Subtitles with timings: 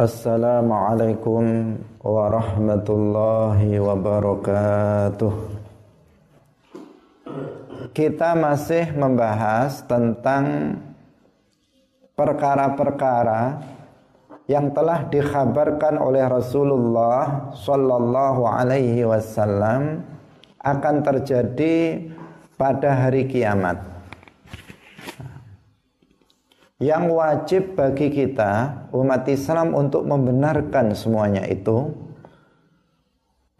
[0.00, 5.34] Assalamualaikum warahmatullahi wabarakatuh.
[7.92, 10.80] Kita masih membahas tentang
[12.16, 13.60] perkara-perkara
[14.48, 20.00] yang telah dikhabarkan oleh Rasulullah sallallahu alaihi wasallam
[20.64, 22.08] akan terjadi
[22.56, 23.99] pada hari kiamat
[26.80, 31.92] yang wajib bagi kita umat Islam untuk membenarkan semuanya itu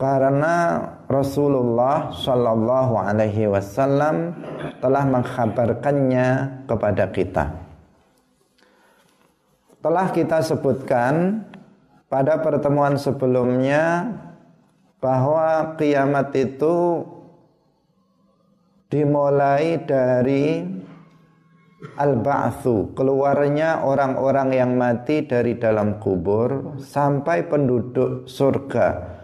[0.00, 4.32] karena Rasulullah Shallallahu Alaihi Wasallam
[4.80, 6.28] telah mengkhabarkannya
[6.64, 7.44] kepada kita.
[9.84, 11.44] Telah kita sebutkan
[12.08, 14.08] pada pertemuan sebelumnya
[15.04, 17.04] bahwa kiamat itu
[18.88, 20.64] dimulai dari
[21.80, 29.16] Al-ba'thu, keluarnya orang-orang yang mati dari dalam kubur sampai penduduk surga.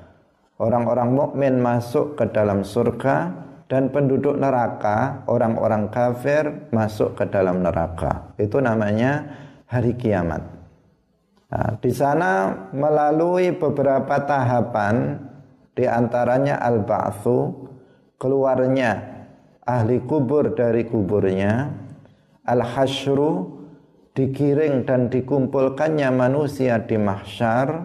[0.57, 3.29] Orang-orang mukmin masuk ke dalam surga
[3.69, 8.33] dan penduduk neraka, orang-orang kafir masuk ke dalam neraka.
[8.41, 9.37] Itu namanya
[9.69, 10.41] hari kiamat.
[11.53, 15.21] Nah, di sana melalui beberapa tahapan
[15.77, 17.69] di antaranya al-ba'thu,
[18.17, 18.97] keluarnya
[19.61, 21.85] ahli kubur dari kuburnya,
[22.47, 23.61] al-hasyru
[24.17, 27.85] digiring dan dikumpulkannya manusia di mahsyar.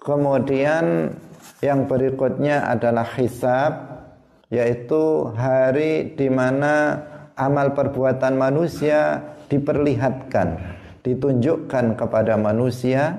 [0.00, 1.12] Kemudian
[1.60, 4.00] yang berikutnya adalah hisab
[4.48, 6.98] yaitu hari di mana
[7.36, 9.20] amal perbuatan manusia
[9.52, 13.16] diperlihatkan ditunjukkan kepada manusia.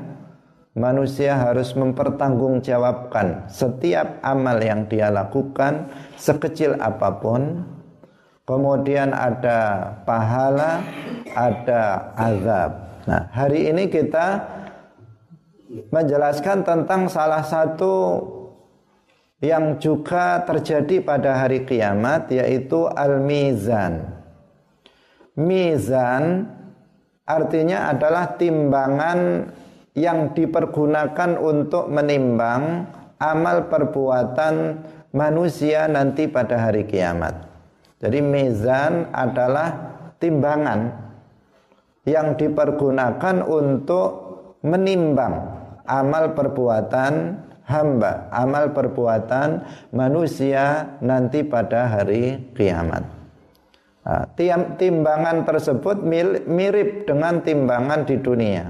[0.72, 7.67] Manusia harus mempertanggungjawabkan setiap amal yang dia lakukan sekecil apa pun
[8.45, 10.81] kemudian ada pahala,
[11.34, 12.72] ada azab.
[13.06, 14.45] Nah, hari ini kita
[15.89, 18.22] menjelaskan tentang salah satu
[19.42, 24.21] yang juga terjadi pada hari kiamat yaitu al-mizan.
[25.33, 26.45] Mizan
[27.26, 29.49] artinya adalah timbangan
[29.98, 32.86] yang dipergunakan untuk menimbang
[33.17, 37.51] amal perbuatan manusia nanti pada hari kiamat.
[38.02, 39.70] Jadi mizan adalah
[40.17, 40.89] timbangan
[42.10, 44.10] yang dipergunakan untuk
[44.66, 45.38] menimbang
[45.86, 47.14] amal perbuatan
[47.70, 49.64] hamba, amal perbuatan
[49.94, 53.06] manusia nanti pada hari kiamat.
[54.02, 54.26] Nah,
[54.82, 56.02] timbangan tersebut
[56.50, 58.66] mirip dengan timbangan di dunia.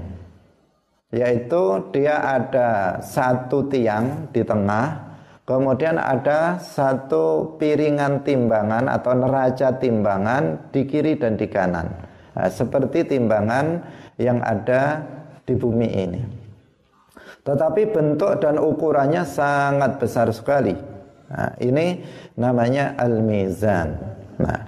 [1.12, 5.01] Yaitu dia ada satu tiang di tengah
[5.42, 11.90] Kemudian ada satu piringan timbangan atau neraca timbangan di kiri dan di kanan.
[12.38, 13.82] Nah, seperti timbangan
[14.22, 15.02] yang ada
[15.42, 16.22] di bumi ini.
[17.42, 20.78] Tetapi bentuk dan ukurannya sangat besar sekali.
[21.26, 21.98] Nah, ini
[22.38, 23.98] namanya al-mizan.
[24.38, 24.62] Nah,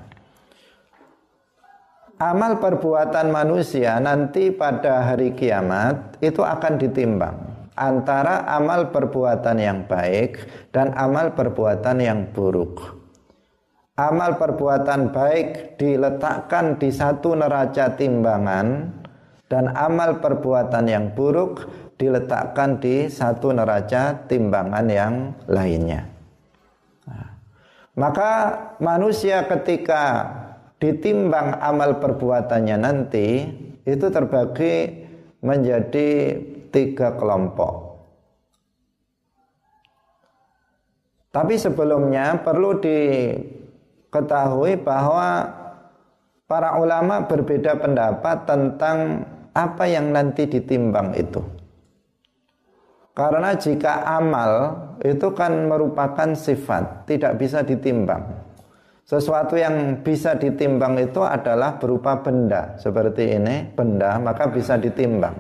[2.19, 10.39] amal perbuatan manusia nanti pada hari kiamat itu akan ditimbang antara amal perbuatan yang baik
[10.71, 13.03] dan amal perbuatan yang buruk.
[13.95, 18.91] Amal perbuatan baik diletakkan di satu neraca timbangan
[19.47, 21.63] dan amal perbuatan yang buruk
[21.95, 25.15] diletakkan di satu neraca timbangan yang
[25.47, 26.11] lainnya.
[27.07, 27.29] Nah,
[27.95, 28.31] maka
[28.83, 30.27] manusia ketika
[30.83, 33.47] ditimbang amal perbuatannya nanti
[33.87, 35.07] itu terbagi
[35.39, 36.11] menjadi
[36.75, 37.95] tiga kelompok.
[41.31, 45.47] Tapi sebelumnya perlu diketahui bahwa
[46.51, 51.43] para ulama berbeda pendapat tentang apa yang nanti ditimbang itu.
[53.15, 54.75] Karena jika amal
[55.07, 58.27] itu kan merupakan sifat, tidak bisa ditimbang.
[59.07, 65.35] Sesuatu yang bisa ditimbang itu adalah berupa benda, seperti ini, benda, maka bisa ditimbang.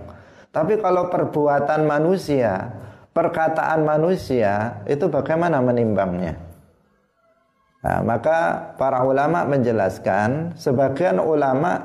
[0.54, 2.70] Tapi kalau perbuatan manusia,
[3.10, 6.38] perkataan manusia, itu bagaimana menimbangnya?
[7.82, 11.82] Nah, maka para ulama menjelaskan, sebagian ulama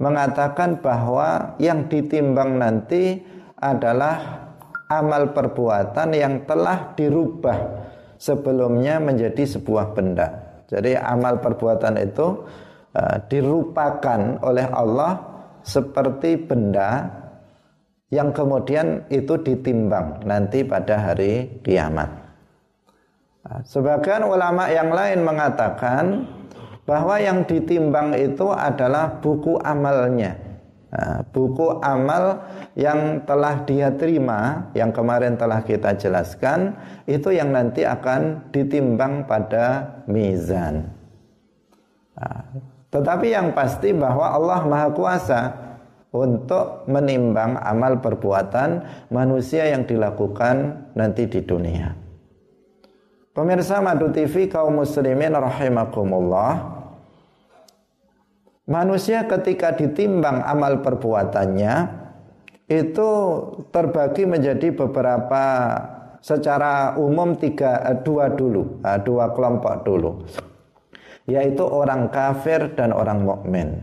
[0.00, 3.20] mengatakan bahwa yang ditimbang nanti
[3.60, 4.48] adalah
[4.88, 7.58] amal perbuatan yang telah dirubah
[8.16, 10.56] sebelumnya menjadi sebuah benda.
[10.66, 12.48] Jadi amal perbuatan itu
[12.96, 15.20] uh, dirupakan oleh Allah
[15.62, 17.06] seperti benda
[18.10, 22.06] yang kemudian itu ditimbang nanti pada hari kiamat.
[23.46, 26.26] Nah, sebagian ulama yang lain mengatakan
[26.86, 30.38] bahwa yang ditimbang itu adalah buku amalnya.
[30.86, 32.46] Nah, buku amal
[32.78, 36.78] yang telah dia terima, yang kemarin telah kita jelaskan,
[37.10, 40.86] itu yang nanti akan ditimbang pada mizan.
[42.14, 42.54] Nah,
[42.94, 45.65] tetapi yang pasti bahwa Allah Maha Kuasa
[46.16, 48.82] untuk menimbang amal perbuatan
[49.12, 51.92] manusia yang dilakukan nanti di dunia.
[53.36, 56.72] Pemirsa Madu TV kaum muslimin rahimakumullah.
[58.64, 61.74] Manusia ketika ditimbang amal perbuatannya
[62.66, 63.10] itu
[63.70, 65.44] terbagi menjadi beberapa
[66.18, 70.10] secara umum tiga eh, dua dulu eh, dua kelompok dulu
[71.26, 73.82] yaitu orang kafir dan orang mukmin.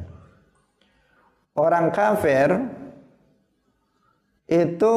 [1.53, 2.65] Orang kafir
[4.49, 4.95] itu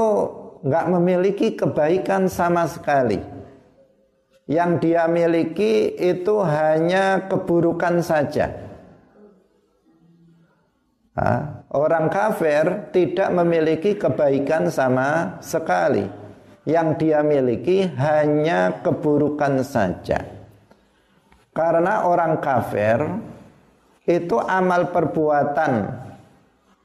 [0.65, 3.21] nggak memiliki kebaikan sama sekali.
[4.49, 8.57] Yang dia miliki itu hanya keburukan saja.
[11.69, 16.09] Orang kafir tidak memiliki kebaikan sama sekali.
[16.65, 20.25] Yang dia miliki hanya keburukan saja.
[21.53, 23.01] Karena orang kafir
[24.09, 26.06] itu amal perbuatan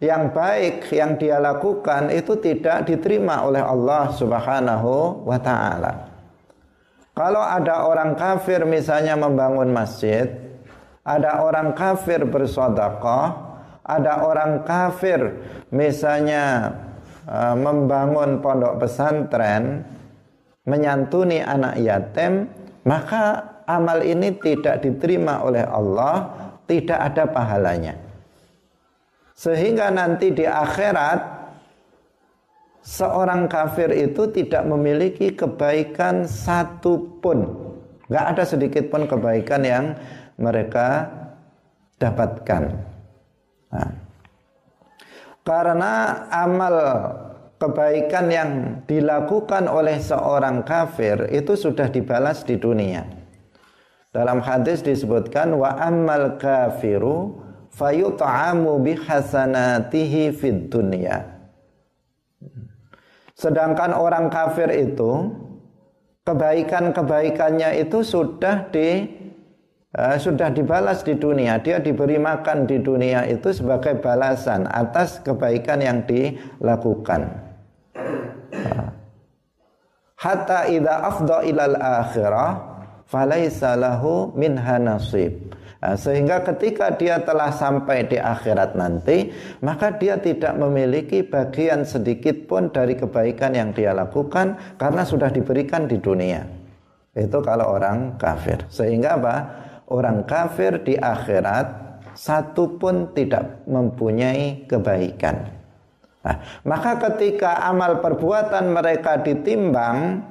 [0.02, 6.10] yang baik yang dia lakukan itu tidak diterima oleh Allah Subhanahu wa taala.
[7.14, 10.26] Kalau ada orang kafir misalnya membangun masjid,
[11.06, 13.26] ada orang kafir bersedekah,
[13.86, 15.38] ada orang kafir
[15.70, 16.74] misalnya
[17.30, 19.86] uh, membangun pondok pesantren,
[20.66, 22.50] menyantuni anak yatim,
[22.90, 26.26] maka amal ini tidak diterima oleh Allah,
[26.66, 28.11] tidak ada pahalanya.
[29.42, 31.18] Sehingga nanti di akhirat
[32.86, 37.50] seorang kafir itu tidak memiliki kebaikan satu pun.
[38.06, 39.86] Gak ada sedikit pun kebaikan yang
[40.38, 41.10] mereka
[41.98, 42.70] dapatkan.
[43.74, 43.90] Nah,
[45.42, 45.94] karena
[46.30, 46.76] amal
[47.58, 48.50] kebaikan yang
[48.86, 53.10] dilakukan oleh seorang kafir itu sudah dibalas di dunia.
[54.14, 61.24] Dalam hadis disebutkan wa ammal kafiru fayut'amu bihasanatihi fid dunya.
[63.36, 65.34] Sedangkan orang kafir itu
[66.22, 69.10] kebaikan-kebaikannya itu sudah di
[69.98, 71.58] uh, sudah dibalas di dunia.
[71.58, 77.50] Dia diberi makan di dunia itu sebagai balasan atas kebaikan yang dilakukan.
[80.22, 82.50] Hatta idza afdha ilal akhirah
[83.10, 85.51] falaisa lahu minha nasib.
[85.82, 89.34] Nah, sehingga ketika dia telah sampai di akhirat nanti,
[89.66, 95.90] maka dia tidak memiliki bagian sedikit pun dari kebaikan yang dia lakukan karena sudah diberikan
[95.90, 96.46] di dunia.
[97.18, 98.62] Itu kalau orang kafir.
[98.70, 99.36] Sehingga apa?
[99.90, 105.50] Orang kafir di akhirat satu pun tidak mempunyai kebaikan.
[106.22, 110.30] Nah, maka ketika amal perbuatan mereka ditimbang,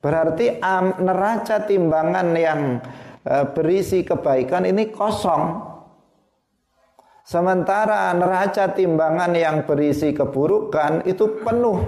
[0.00, 0.56] Berarti
[1.04, 2.80] neraca timbangan yang
[3.24, 5.70] berisi kebaikan ini kosong.
[7.20, 11.78] Sementara neraca timbangan yang berisi keburukan itu penuh.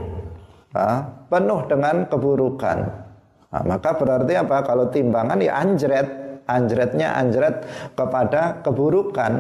[0.73, 2.79] Uh, penuh dengan keburukan.
[3.52, 4.64] Nah, maka berarti apa?
[4.64, 6.08] Kalau timbangan ya anjret.
[6.43, 7.64] Anjretnya anjret
[7.94, 9.32] kepada keburukan.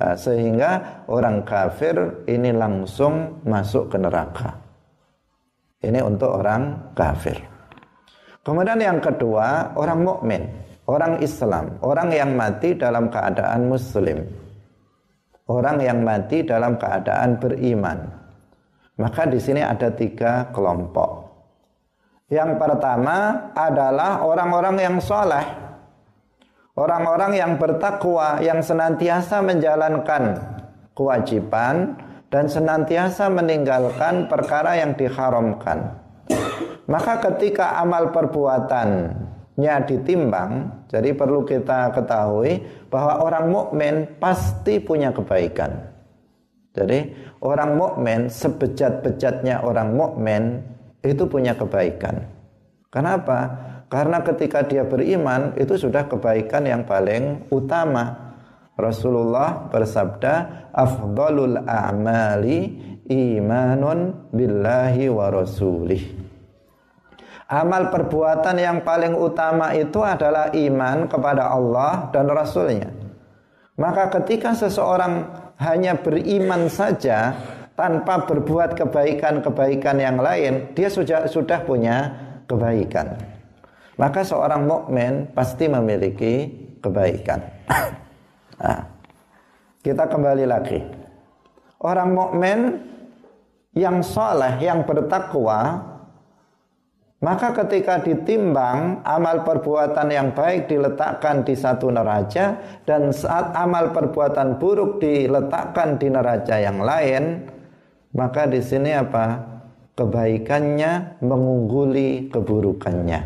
[0.00, 4.56] Nah, sehingga orang kafir ini langsung masuk ke neraka.
[5.80, 7.40] Ini untuk orang kafir.
[8.40, 10.42] Kemudian yang kedua, orang mukmin,
[10.90, 14.26] orang Islam, orang yang mati dalam keadaan muslim.
[15.46, 17.98] Orang yang mati dalam keadaan beriman.
[18.98, 21.30] Maka di sini ada tiga kelompok.
[22.30, 25.42] Yang pertama adalah orang-orang yang soleh.
[26.78, 30.38] Orang-orang yang bertakwa, yang senantiasa menjalankan
[30.94, 31.98] kewajiban
[32.30, 35.98] dan senantiasa meninggalkan perkara yang diharamkan.
[36.86, 38.14] Maka ketika amal
[39.56, 40.52] perbuatannya ditimbang,
[40.88, 45.90] jadi perlu kita ketahui bahwa orang mukmin pasti punya kebaikan.
[46.70, 47.10] Jadi
[47.42, 50.62] orang mukmin sebejat-bejatnya orang mukmin
[51.02, 52.30] itu punya kebaikan.
[52.94, 53.38] Kenapa?
[53.90, 58.30] Karena ketika dia beriman itu sudah kebaikan yang paling utama.
[58.78, 60.32] Rasulullah bersabda,
[60.72, 62.60] "Afdalul a'mali
[63.10, 66.29] imanun billahi wa rasulih."
[67.50, 72.94] Amal perbuatan yang paling utama itu adalah iman kepada Allah dan Rasulnya.
[73.74, 75.26] Maka ketika seseorang
[75.58, 77.34] hanya beriman saja
[77.74, 82.14] tanpa berbuat kebaikan-kebaikan yang lain, dia sudah sudah punya
[82.46, 83.18] kebaikan.
[83.98, 87.42] Maka seorang mukmin pasti memiliki kebaikan.
[88.62, 88.86] nah,
[89.82, 90.78] kita kembali lagi.
[91.80, 92.58] orang mukmin
[93.72, 95.89] yang soleh, yang bertakwa,
[97.20, 102.56] maka ketika ditimbang amal perbuatan yang baik diletakkan di satu neraca
[102.88, 107.44] dan saat amal perbuatan buruk diletakkan di neraca yang lain,
[108.16, 109.36] maka di sini apa?
[110.00, 113.20] Kebaikannya mengungguli keburukannya.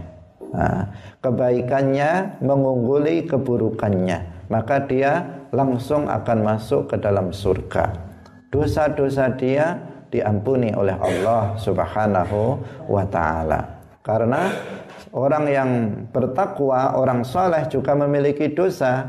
[0.55, 0.91] Nah,
[1.23, 5.23] kebaikannya mengungguli keburukannya, maka dia
[5.55, 7.95] langsung akan masuk ke dalam surga.
[8.51, 9.79] Dosa-dosa dia
[10.11, 12.59] diampuni oleh Allah Subhanahu
[12.91, 13.74] wa taala.
[14.05, 14.53] Karena
[15.17, 15.71] orang yang
[16.13, 19.09] bertakwa, orang soleh juga memiliki dosa.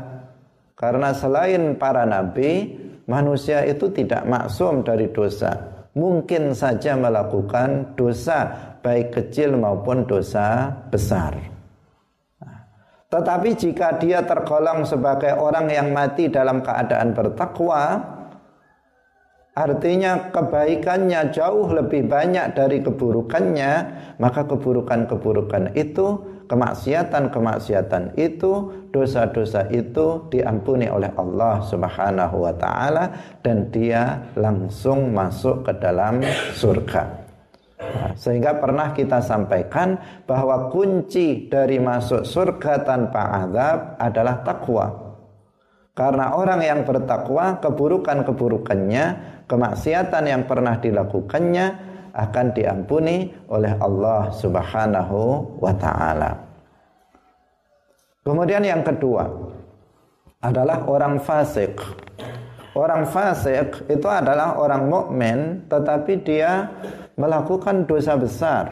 [0.72, 2.72] Karena selain para nabi,
[3.04, 5.52] manusia itu tidak maksum dari dosa.
[5.92, 11.36] Mungkin saja melakukan dosa, baik kecil maupun dosa besar.
[13.12, 18.00] Tetapi jika dia tergolong sebagai orang yang mati dalam keadaan bertakwa,
[19.56, 23.72] artinya kebaikannya jauh lebih banyak dari keburukannya,
[24.20, 28.52] maka keburukan-keburukan itu, kemaksiatan-kemaksiatan itu,
[28.92, 33.04] dosa-dosa itu diampuni oleh Allah Subhanahu wa taala
[33.40, 36.20] dan dia langsung masuk ke dalam
[36.52, 37.26] surga.
[38.16, 44.86] Sehingga pernah kita sampaikan bahwa kunci dari masuk surga tanpa azab adalah takwa.
[45.96, 49.04] Karena orang yang bertakwa, keburukan-keburukannya
[49.46, 51.66] kemaksiatan yang pernah dilakukannya
[52.16, 55.18] akan diampuni oleh Allah Subhanahu
[55.60, 56.32] wa taala.
[58.26, 59.28] Kemudian yang kedua
[60.42, 61.78] adalah orang fasik.
[62.76, 65.38] Orang fasik itu adalah orang mukmin
[65.70, 66.68] tetapi dia
[67.16, 68.64] melakukan dosa besar.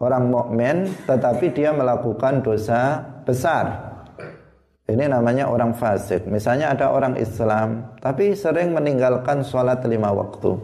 [0.00, 3.93] Orang mukmin tetapi dia melakukan dosa besar.
[4.84, 6.28] Ini namanya orang fasik.
[6.28, 10.60] Misalnya ada orang Islam, tapi sering meninggalkan sholat lima waktu.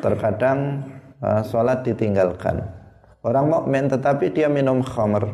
[0.00, 0.88] Terkadang
[1.20, 2.64] uh, sholat ditinggalkan.
[3.20, 5.28] Orang mukmin tetapi dia minum khamr.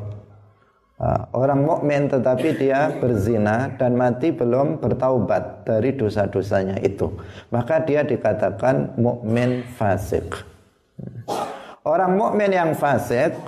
[0.99, 7.15] Uh, orang mukmin tetapi dia berzina dan mati belum bertaubat dari dosa-dosanya itu.
[7.55, 10.35] Maka dia dikatakan mukmin fasik.
[11.87, 13.39] Orang mukmin yang fasik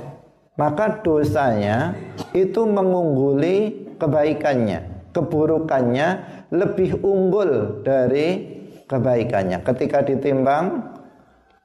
[0.54, 1.98] maka dosanya
[2.30, 6.08] itu mengungguli kebaikannya, keburukannya
[6.52, 9.60] lebih unggul dari kebaikannya.
[9.66, 10.96] Ketika ditimbang,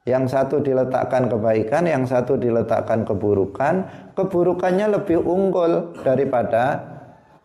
[0.02, 3.86] yang satu diletakkan kebaikan, yang satu diletakkan keburukan,
[4.18, 6.82] keburukannya lebih unggul daripada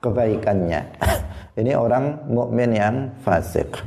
[0.01, 0.81] kebaikannya.
[1.59, 3.77] Ini orang mukmin yang fasik.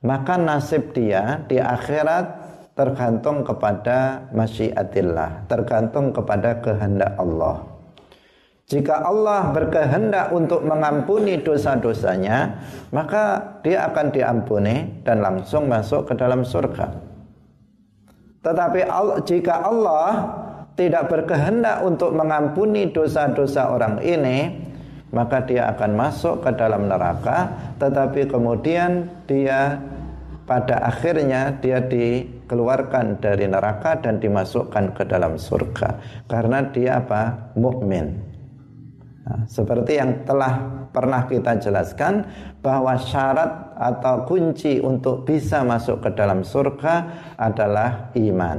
[0.00, 2.24] Maka nasib dia di akhirat
[2.72, 7.69] tergantung kepada masyiatillah, tergantung kepada kehendak Allah.
[8.70, 12.54] Jika Allah berkehendak untuk mengampuni dosa-dosanya,
[12.94, 16.86] maka dia akan diampuni dan langsung masuk ke dalam surga.
[18.46, 18.80] Tetapi
[19.26, 20.22] jika Allah
[20.78, 24.54] tidak berkehendak untuk mengampuni dosa-dosa orang ini,
[25.10, 27.50] maka dia akan masuk ke dalam neraka,
[27.82, 29.82] tetapi kemudian dia
[30.46, 35.98] pada akhirnya dia dikeluarkan dari neraka dan dimasukkan ke dalam surga
[36.30, 37.50] karena dia apa?
[37.58, 38.29] mukmin.
[39.20, 42.24] Nah, seperti yang telah pernah kita jelaskan
[42.64, 46.94] bahwa syarat atau kunci untuk bisa masuk ke dalam surga
[47.36, 48.58] adalah iman.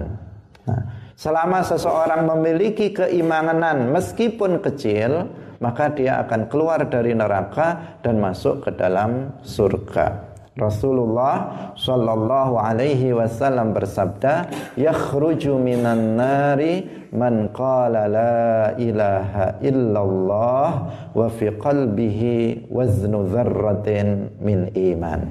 [0.69, 0.81] Nah,
[1.17, 8.71] selama seseorang memiliki keimanan meskipun kecil, maka dia akan keluar dari neraka dan masuk ke
[8.73, 10.31] dalam surga.
[10.51, 20.67] Rasulullah sallallahu alaihi wasallam bersabda, "Yakhruju minan nari man qala la ilaha illallah
[21.11, 25.27] wa fi qalbihi waznu dzarratin min iman."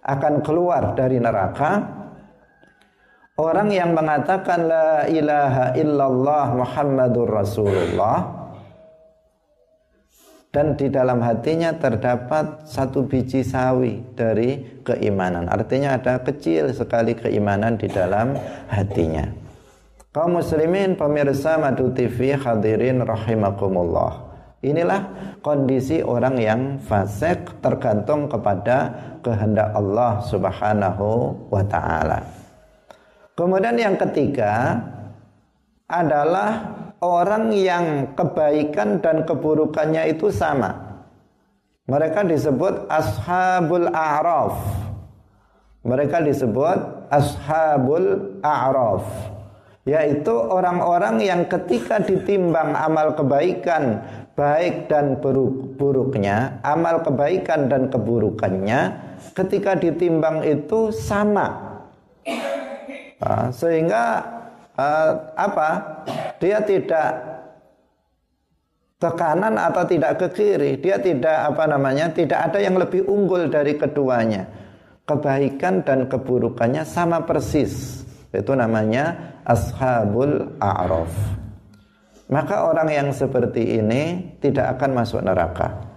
[0.00, 1.84] Akan keluar dari neraka
[3.36, 8.40] orang yang mengatakan la ilaha illallah Muhammadur Rasulullah
[10.50, 15.46] dan di dalam hatinya terdapat satu biji sawi dari keimanan.
[15.46, 18.34] Artinya ada kecil sekali keimanan di dalam
[18.66, 19.49] hatinya.
[20.10, 24.26] Kaum muslimin pemirsa Madu TV hadirin rahimakumullah.
[24.58, 25.06] Inilah
[25.38, 28.90] kondisi orang yang fasik tergantung kepada
[29.22, 31.06] kehendak Allah Subhanahu
[31.46, 32.26] wa taala.
[33.38, 34.82] Kemudian yang ketiga
[35.86, 36.58] adalah
[36.98, 40.90] orang yang kebaikan dan keburukannya itu sama.
[41.86, 44.58] Mereka disebut ashabul a'raf.
[45.86, 46.78] Mereka disebut
[47.14, 49.38] ashabul a'raf.
[49.90, 53.98] Yaitu orang-orang yang ketika ditimbang amal kebaikan
[54.38, 58.94] baik dan buruk buruknya, amal kebaikan dan keburukannya
[59.34, 61.74] ketika ditimbang itu sama.
[63.20, 64.22] Uh, sehingga
[64.78, 65.68] uh, apa?
[66.40, 67.20] Dia tidak
[68.96, 70.80] ke kanan atau tidak ke kiri.
[70.80, 72.08] Dia tidak apa namanya?
[72.08, 74.48] Tidak ada yang lebih unggul dari keduanya.
[75.04, 78.06] Kebaikan dan keburukannya sama persis.
[78.30, 81.10] Itu namanya ashabul a'raf.
[82.30, 85.90] Maka orang yang seperti ini tidak akan masuk neraka.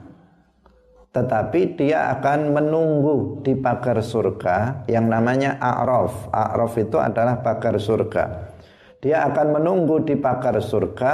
[1.13, 6.33] Tetapi dia akan menunggu di pagar surga yang namanya a'raf.
[6.33, 8.49] A'raf itu adalah pagar surga.
[8.97, 11.13] Dia akan menunggu di pagar surga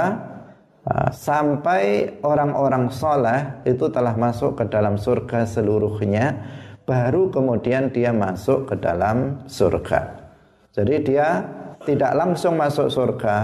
[0.88, 6.48] uh, sampai orang-orang soleh itu telah masuk ke dalam surga seluruhnya
[6.88, 10.19] baru kemudian dia masuk ke dalam surga.
[10.70, 11.42] Jadi dia
[11.82, 13.36] tidak langsung masuk surga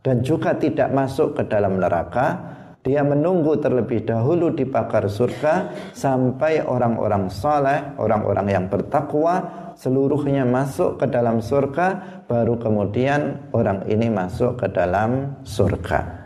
[0.00, 2.56] dan juga tidak masuk ke dalam neraka.
[2.84, 11.00] Dia menunggu terlebih dahulu di pagar surga sampai orang-orang soleh, orang-orang yang bertakwa seluruhnya masuk
[11.00, 16.24] ke dalam surga, baru kemudian orang ini masuk ke dalam surga.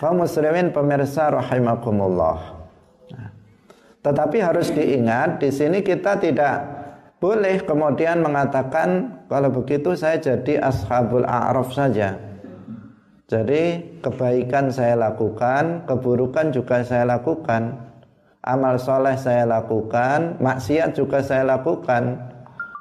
[0.00, 2.38] Kaum muslimin pemirsa rahimakumullah.
[3.14, 3.28] Nah,
[4.02, 6.83] tetapi harus diingat di sini kita tidak
[7.22, 12.18] boleh kemudian mengatakan kalau begitu saya jadi ashabul a'raf saja.
[13.24, 17.80] Jadi kebaikan saya lakukan, keburukan juga saya lakukan.
[18.44, 22.20] Amal soleh saya lakukan, maksiat juga saya lakukan.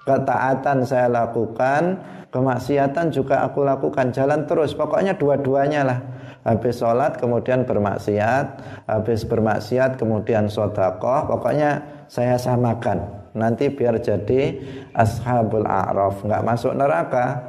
[0.03, 1.95] Ketaatan saya lakukan,
[2.35, 4.11] kemaksiatan juga aku lakukan.
[4.11, 5.99] Jalan terus, pokoknya dua-duanya lah.
[6.43, 8.45] Habis sholat kemudian bermaksiat,
[8.91, 11.79] habis bermaksiat kemudian sodakoh, pokoknya
[12.11, 14.57] saya samakan nanti biar jadi
[14.93, 16.21] ashabul a'raf.
[16.21, 17.41] Nggak masuk neraka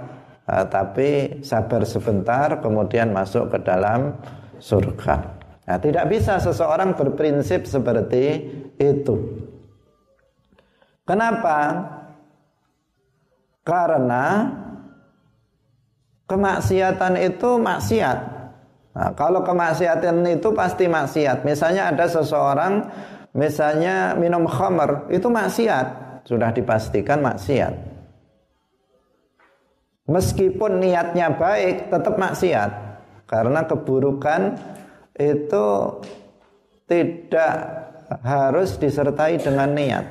[0.48, 4.16] uh, tapi sabar sebentar kemudian masuk ke dalam
[4.60, 5.16] surga.
[5.64, 8.44] Nah, tidak bisa seseorang berprinsip seperti
[8.76, 9.16] itu.
[11.08, 11.88] Kenapa?
[13.64, 14.52] Karena
[16.28, 18.18] kemaksiatan itu maksiat.
[18.94, 21.48] Nah, kalau kemaksiatan itu pasti maksiat.
[21.48, 22.84] Misalnya ada seseorang
[23.34, 25.86] Misalnya minum khamar itu maksiat,
[26.22, 27.74] sudah dipastikan maksiat.
[30.06, 32.70] Meskipun niatnya baik, tetap maksiat.
[33.26, 34.54] Karena keburukan
[35.18, 35.66] itu
[36.86, 37.54] tidak
[38.22, 40.04] harus disertai dengan niat.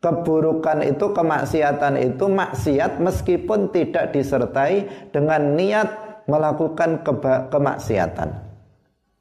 [0.00, 5.88] Keburukan itu, kemaksiatan itu maksiat meskipun tidak disertai dengan niat
[6.24, 7.04] melakukan
[7.52, 8.43] kemaksiatan.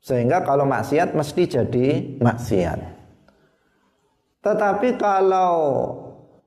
[0.03, 2.79] Sehingga kalau maksiat mesti jadi maksiat.
[4.43, 5.51] Tetapi kalau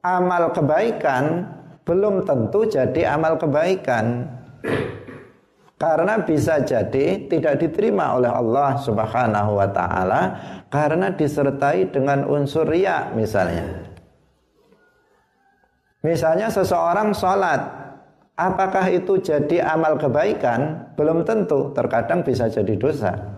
[0.04, 1.48] amal kebaikan
[1.88, 4.28] belum tentu jadi amal kebaikan.
[5.76, 10.22] Karena bisa jadi tidak diterima oleh Allah Subhanahu wa taala
[10.72, 13.84] karena disertai dengan unsur riya misalnya.
[16.00, 17.60] Misalnya seseorang sholat
[18.36, 20.92] Apakah itu jadi amal kebaikan?
[20.92, 23.35] Belum tentu, terkadang bisa jadi dosa.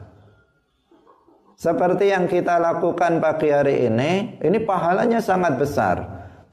[1.58, 5.96] Seperti yang kita lakukan pagi hari ini, ini pahalanya sangat besar.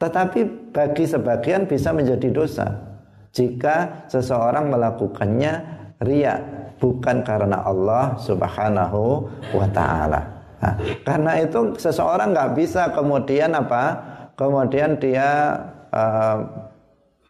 [0.01, 2.73] Tetapi bagi sebagian bisa menjadi dosa.
[3.29, 5.53] Jika seseorang melakukannya
[6.01, 6.41] ria
[6.81, 10.25] bukan karena Allah Subhanahu wa taala.
[10.65, 10.73] Nah,
[11.05, 14.01] karena itu seseorang nggak bisa kemudian apa?
[14.33, 15.53] Kemudian dia
[15.93, 16.64] uh,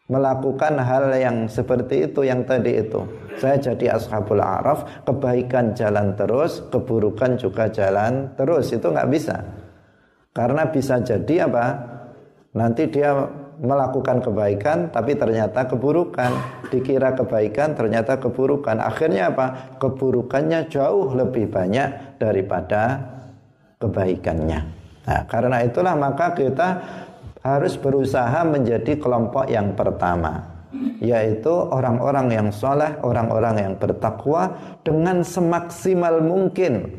[0.06, 3.02] melakukan hal yang seperti itu yang tadi itu.
[3.42, 8.70] Saya jadi ashabul araf, kebaikan jalan terus, keburukan juga jalan terus.
[8.70, 9.42] Itu nggak bisa.
[10.36, 11.66] Karena bisa jadi apa?
[12.56, 13.12] Nanti dia
[13.60, 16.32] melakukan kebaikan tapi ternyata keburukan
[16.68, 23.00] dikira kebaikan ternyata keburukan akhirnya apa keburukannya jauh lebih banyak daripada
[23.80, 24.60] kebaikannya
[25.06, 26.68] nah karena itulah maka kita
[27.46, 30.56] harus berusaha menjadi kelompok yang pertama
[31.00, 36.90] yaitu orang-orang yang soleh, orang-orang yang bertakwa dengan semaksimal mungkin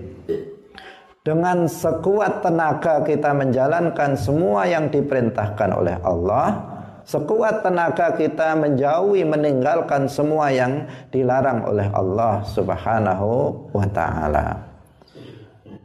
[1.27, 10.07] dengan sekuat tenaga kita menjalankan semua yang diperintahkan oleh Allah sekuat tenaga kita menjauhi meninggalkan
[10.07, 13.31] semua yang dilarang oleh Allah Subhanahu
[13.75, 14.63] wa taala.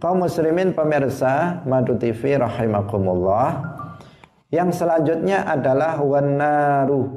[0.02, 3.81] Kaum muslimin pemirsa Madu TV rahimakumullah
[4.52, 7.08] yang selanjutnya adalah wanaru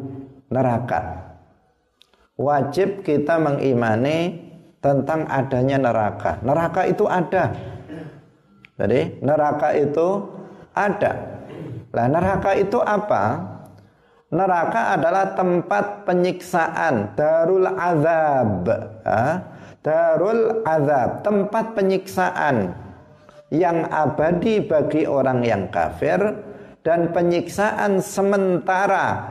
[0.49, 1.35] neraka.
[2.35, 4.43] Wajib kita mengimani
[4.79, 6.39] tentang adanya neraka.
[6.43, 7.55] Neraka itu ada.
[8.75, 10.31] Jadi neraka itu
[10.75, 11.13] ada.
[11.95, 13.55] Lah neraka itu apa?
[14.35, 18.67] neraka adalah tempat penyiksaan, darul azab.
[19.85, 22.75] Darul azab, tempat penyiksaan
[23.55, 26.19] yang abadi bagi orang yang kafir
[26.85, 29.25] dan penyiksaan sementara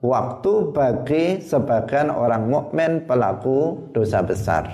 [0.00, 4.64] waktu bagi sebagian orang mukmin pelaku dosa besar.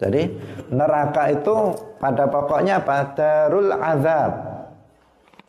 [0.00, 0.32] Jadi
[0.72, 3.12] neraka itu pada pokoknya apa?
[3.12, 4.32] Darul azab.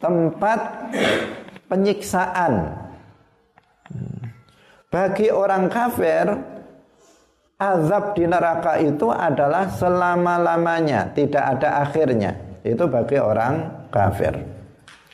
[0.01, 0.59] Tempat
[1.71, 2.75] penyiksaan.
[4.91, 6.35] Bagi orang kafir
[7.55, 12.35] azab di neraka itu adalah selama-lamanya, tidak ada akhirnya.
[12.65, 14.35] Itu bagi orang kafir.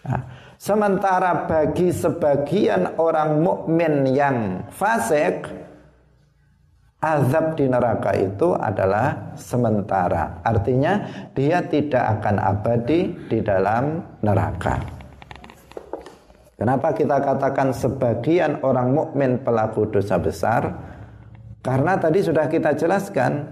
[0.07, 5.47] Nah, sementara bagi sebagian orang mukmin yang fasik,
[6.97, 10.41] azab di neraka itu adalah sementara.
[10.41, 11.05] Artinya
[11.37, 14.81] dia tidak akan abadi di dalam neraka.
[16.57, 20.73] Kenapa kita katakan sebagian orang mukmin pelaku dosa besar?
[21.61, 23.45] Karena tadi sudah kita jelaskan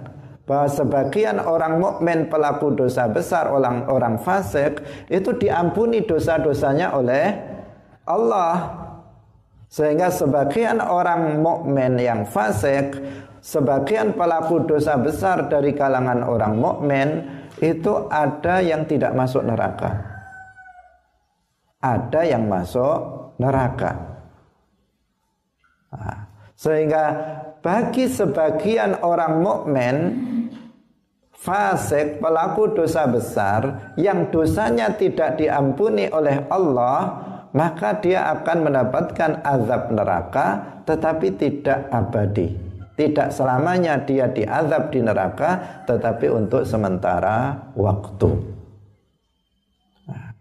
[0.46, 7.34] bahwa sebagian orang mukmin pelaku dosa besar, orang orang fasik itu diampuni dosa-dosanya oleh
[8.06, 8.86] Allah.
[9.66, 12.96] Sehingga sebagian orang mukmin yang fasik,
[13.42, 17.08] sebagian pelaku dosa besar dari kalangan orang mukmin
[17.60, 19.98] itu ada yang tidak masuk neraka.
[21.82, 23.98] Ada yang masuk neraka.
[25.90, 26.18] Nah,
[26.56, 27.04] sehingga
[27.60, 29.96] bagi sebagian orang mukmin
[31.46, 37.22] fasik pelaku dosa besar yang dosanya tidak diampuni oleh Allah
[37.54, 40.48] maka dia akan mendapatkan azab neraka
[40.90, 42.58] tetapi tidak abadi
[42.98, 48.34] tidak selamanya dia diazab di neraka tetapi untuk sementara waktu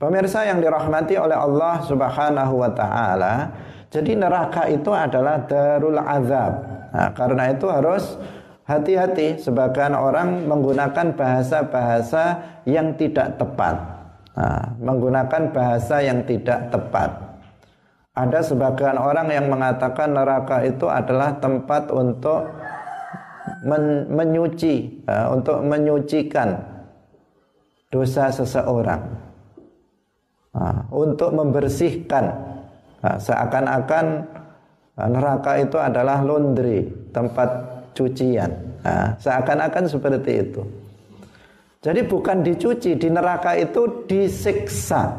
[0.00, 3.52] pemirsa yang dirahmati oleh Allah Subhanahu wa taala
[3.94, 6.52] jadi neraka itu adalah darul azab.
[6.90, 8.18] Nah, karena itu harus
[8.64, 13.76] hati-hati sebagian orang menggunakan bahasa-bahasa yang tidak tepat.
[14.34, 17.10] Nah, menggunakan bahasa yang tidak tepat.
[18.14, 22.46] Ada sebagian orang yang mengatakan neraka itu adalah tempat untuk
[23.66, 26.58] men menyuci, uh, untuk menyucikan
[27.90, 29.02] dosa seseorang,
[30.54, 32.54] uh, untuk membersihkan
[33.04, 34.04] Nah, seakan-akan
[34.96, 38.50] nah, neraka itu adalah laundry, tempat cucian.
[38.82, 40.62] Nah, seakan-akan seperti itu.
[41.80, 45.14] Jadi bukan dicuci, di neraka itu disiksa.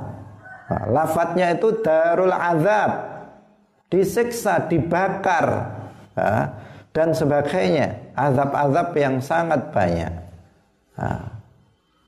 [0.70, 2.92] Nah, lafadznya itu darul azab.
[3.90, 5.72] Disiksa, dibakar.
[6.18, 6.52] Nah,
[6.92, 8.14] dan sebagainya.
[8.14, 10.14] Azab-azab yang sangat banyak.
[10.96, 11.36] Nah,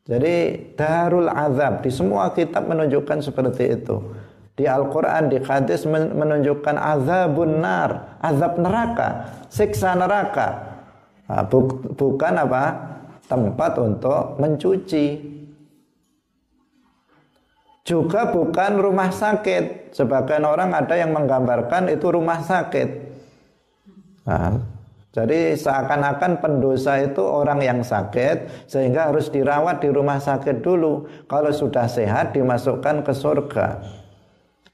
[0.08, 4.00] jadi darul azab di semua kitab menunjukkan seperti itu
[4.58, 10.66] di Al-Quran, di hadis menunjukkan azabun nar, azab neraka, siksa neraka.
[11.30, 11.46] Nah,
[11.94, 12.64] bukan apa?
[13.30, 15.38] Tempat untuk mencuci.
[17.86, 19.94] Juga bukan rumah sakit.
[19.94, 22.90] Sebagian orang ada yang menggambarkan itu rumah sakit.
[24.28, 24.60] Nah,
[25.16, 31.08] jadi seakan-akan pendosa itu orang yang sakit sehingga harus dirawat di rumah sakit dulu.
[31.32, 33.68] Kalau sudah sehat dimasukkan ke surga.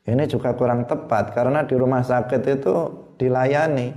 [0.03, 2.75] Ini juga kurang tepat karena di rumah sakit itu
[3.15, 3.95] dilayani,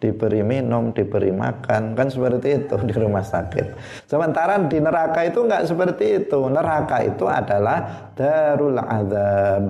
[0.00, 3.76] diberi minum, diberi makan, kan seperti itu di rumah sakit.
[4.08, 6.48] Sementara di neraka itu enggak seperti itu.
[6.48, 9.68] Neraka itu adalah darul azab,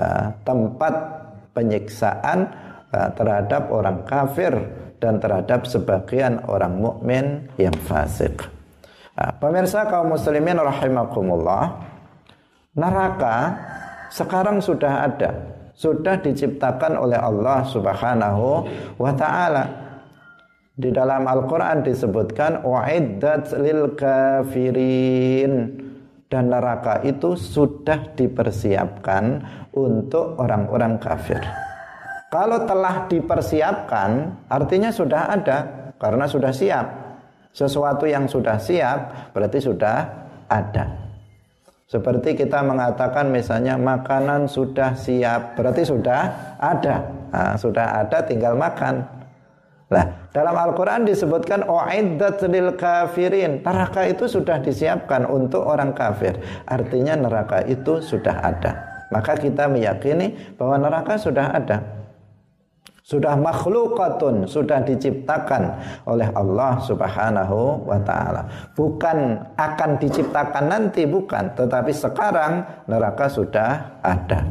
[0.00, 0.94] eh, tempat
[1.52, 2.38] penyiksaan
[2.90, 4.56] eh, terhadap orang kafir
[5.00, 8.40] dan terhadap sebagian orang mukmin yang fasik.
[9.20, 11.76] Nah, pemirsa kaum muslimin rahimakumullah,
[12.72, 13.36] neraka
[14.10, 15.30] sekarang sudah ada,
[15.72, 18.66] sudah diciptakan oleh Allah Subhanahu
[18.98, 19.64] wa taala.
[20.80, 25.76] Di dalam Al-Qur'an disebutkan wa'iddat lil kafirin
[26.30, 29.44] dan neraka itu sudah dipersiapkan
[29.76, 31.42] untuk orang-orang kafir.
[32.30, 34.10] Kalau telah dipersiapkan,
[34.46, 35.58] artinya sudah ada
[35.98, 36.86] karena sudah siap.
[37.50, 40.06] Sesuatu yang sudah siap berarti sudah
[40.46, 41.09] ada.
[41.90, 47.02] Seperti kita mengatakan misalnya makanan sudah siap, berarti sudah ada.
[47.34, 49.02] Nah, sudah ada tinggal makan.
[49.90, 56.38] Nah, dalam Al-Quran disebutkan O'iddat lil kafirin Neraka itu sudah disiapkan untuk orang kafir
[56.70, 61.99] Artinya neraka itu sudah ada Maka kita meyakini bahwa neraka sudah ada
[63.10, 68.46] sudah makhlukatun, sudah diciptakan oleh Allah Subhanahu wa taala.
[68.78, 74.46] Bukan akan diciptakan nanti bukan, tetapi sekarang neraka sudah ada.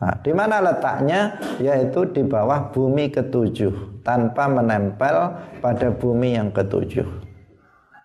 [0.00, 1.36] Nah, di mana letaknya?
[1.60, 7.04] Yaitu di bawah bumi ketujuh tanpa menempel pada bumi yang ketujuh.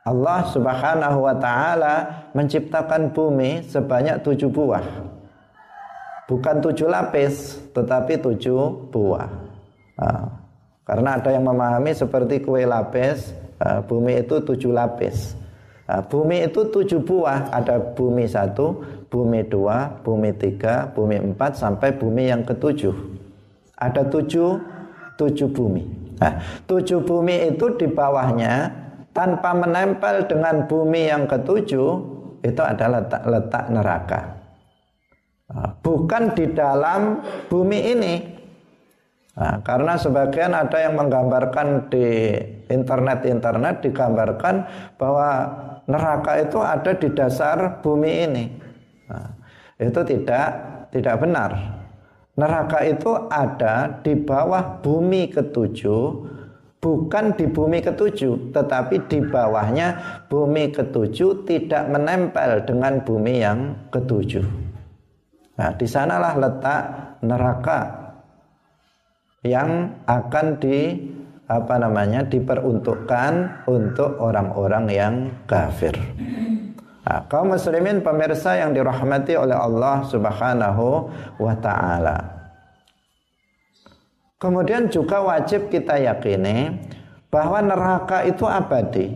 [0.03, 4.83] Allah Subhanahu wa taala menciptakan bumi sebanyak tujuh buah.
[6.27, 9.42] Bukan tujuh lapis, tetapi tujuh buah.
[10.83, 13.31] Karena ada yang memahami seperti kue lapis,
[13.87, 15.39] bumi itu tujuh lapis.
[15.83, 22.31] Bumi itu tujuh buah, ada bumi satu, bumi dua, bumi tiga, bumi empat, sampai bumi
[22.31, 22.95] yang ketujuh.
[23.77, 24.63] Ada tujuh,
[25.19, 25.83] tujuh bumi.
[26.23, 28.71] Nah, tujuh bumi itu di bawahnya
[29.11, 31.89] tanpa menempel dengan bumi yang ketujuh
[32.41, 34.21] itu adalah letak, letak neraka.
[35.83, 38.13] Bukan di dalam bumi ini.
[39.33, 42.37] Nah, karena sebagian ada yang menggambarkan di
[42.69, 44.55] internet-internet digambarkan
[45.01, 45.29] bahwa
[45.89, 48.45] neraka itu ada di dasar bumi ini.
[49.09, 49.33] Nah,
[49.81, 50.47] itu tidak
[50.93, 51.51] tidak benar.
[52.37, 56.05] Neraka itu ada di bawah bumi ketujuh,
[56.77, 64.45] bukan di bumi ketujuh, tetapi di bawahnya bumi ketujuh tidak menempel dengan bumi yang ketujuh.
[65.57, 66.81] Nah, di sanalah letak
[67.21, 68.02] neraka
[69.43, 71.11] yang akan di
[71.51, 75.93] apa namanya diperuntukkan untuk orang-orang yang kafir.
[77.03, 82.17] Nah, kaum muslimin pemirsa yang dirahmati oleh Allah Subhanahu wa taala.
[84.39, 86.79] Kemudian juga wajib kita yakini
[87.27, 89.11] bahwa neraka itu abadi.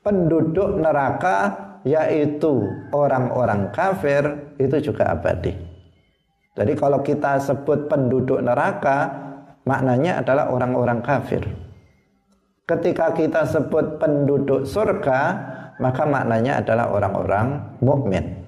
[0.00, 2.64] Penduduk neraka yaitu
[2.96, 5.52] orang-orang kafir itu juga abadi.
[6.52, 9.31] Jadi kalau kita sebut penduduk neraka
[9.66, 11.42] maknanya adalah orang-orang kafir.
[12.62, 15.20] Ketika kita sebut penduduk surga,
[15.82, 18.38] maka maknanya adalah orang-orang mukmin.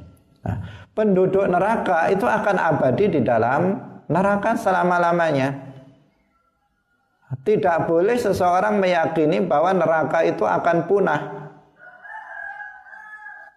[0.46, 3.74] Nah, penduduk neraka itu akan abadi di dalam
[4.06, 5.74] neraka selama-lamanya.
[7.42, 11.20] Tidak boleh seseorang meyakini bahwa neraka itu akan punah.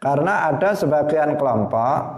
[0.01, 2.16] Karena ada sebagian kelompok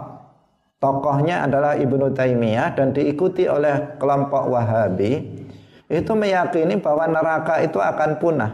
[0.79, 5.43] tokohnya adalah Ibnu Taimiyah dan diikuti oleh kelompok Wahabi
[5.91, 8.51] itu meyakini bahwa neraka itu akan punah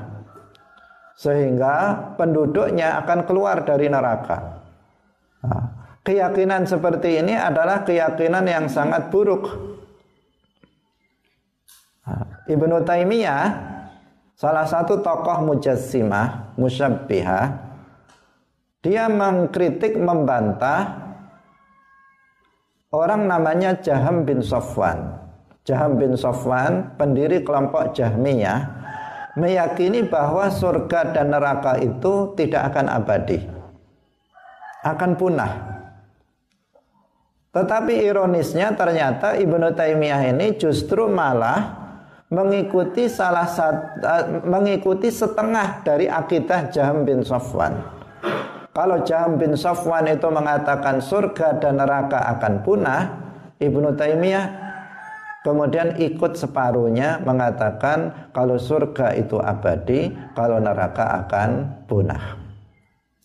[1.15, 4.59] sehingga penduduknya akan keluar dari neraka.
[5.45, 5.63] Nah,
[6.03, 9.47] keyakinan seperti ini adalah keyakinan yang sangat buruk.
[12.03, 13.45] Nah, Ibnu Taimiyah
[14.35, 17.45] salah satu tokoh mujassimah, musyabbihah,
[18.83, 21.04] dia mengkritik membantah
[22.95, 25.19] orang namanya Jaham bin Sofwan.
[25.67, 28.59] Jaham bin Sofwan, pendiri kelompok Jahmiyah,
[29.35, 33.39] meyakini bahwa surga dan neraka itu tidak akan abadi.
[34.85, 35.75] Akan punah.
[37.51, 41.87] Tetapi ironisnya ternyata Ibnu Taimiyah ini justru malah
[42.27, 47.79] mengikuti salah satu eh, mengikuti setengah dari akidah Jaham bin Sofwan.
[48.75, 53.01] Kalau Jaham bin Safwan itu mengatakan surga dan neraka akan punah,
[53.55, 54.45] Ibnu Taimiyah
[55.47, 61.49] kemudian ikut separuhnya mengatakan kalau surga itu abadi, kalau neraka akan
[61.87, 62.35] punah.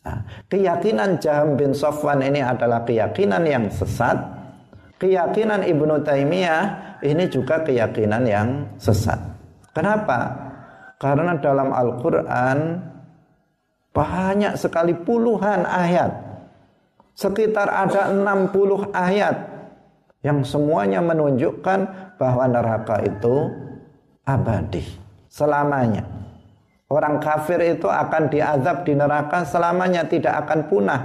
[0.06, 4.22] Nah, keyakinan Jaham bin Safwan ini adalah keyakinan yang sesat.
[5.02, 6.62] Keyakinan Ibnu Taimiyah
[7.02, 9.18] ini juga keyakinan yang sesat.
[9.74, 10.30] Kenapa?
[11.00, 12.89] Karena dalam Al-Qur'an
[13.90, 16.14] banyak sekali puluhan ayat.
[17.18, 19.36] Sekitar ada 60 ayat
[20.24, 21.80] yang semuanya menunjukkan
[22.16, 23.50] bahwa neraka itu
[24.24, 24.84] abadi
[25.28, 26.04] selamanya.
[26.90, 31.02] Orang kafir itu akan diazab di neraka selamanya tidak akan punah.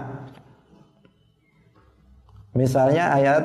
[2.55, 3.43] Misalnya ayat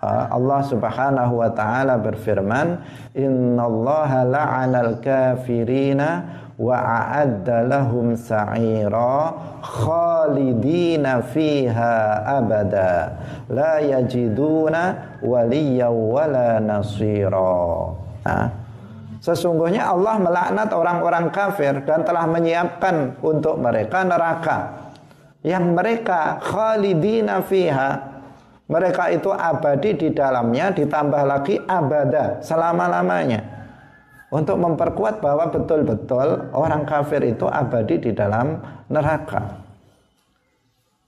[0.00, 2.80] uh, Allah Subhanahu wa taala berfirman,
[3.12, 6.08] "Innallaha la'anal kafirina
[6.56, 13.16] wa a'adda lahum sa'ira khalidina fiha abada.
[13.52, 17.92] La yajiduna waliya wala nasira.
[18.24, 18.48] Nah,
[19.20, 24.58] sesungguhnya Allah melaknat orang-orang kafir dan telah menyiapkan untuk mereka neraka.
[25.46, 28.16] Yang mereka khalidina fiha
[28.66, 33.55] mereka itu abadi di dalamnya ditambah lagi abada selama-lamanya
[34.30, 38.58] untuk memperkuat bahwa betul-betul orang kafir itu abadi di dalam
[38.90, 39.62] neraka.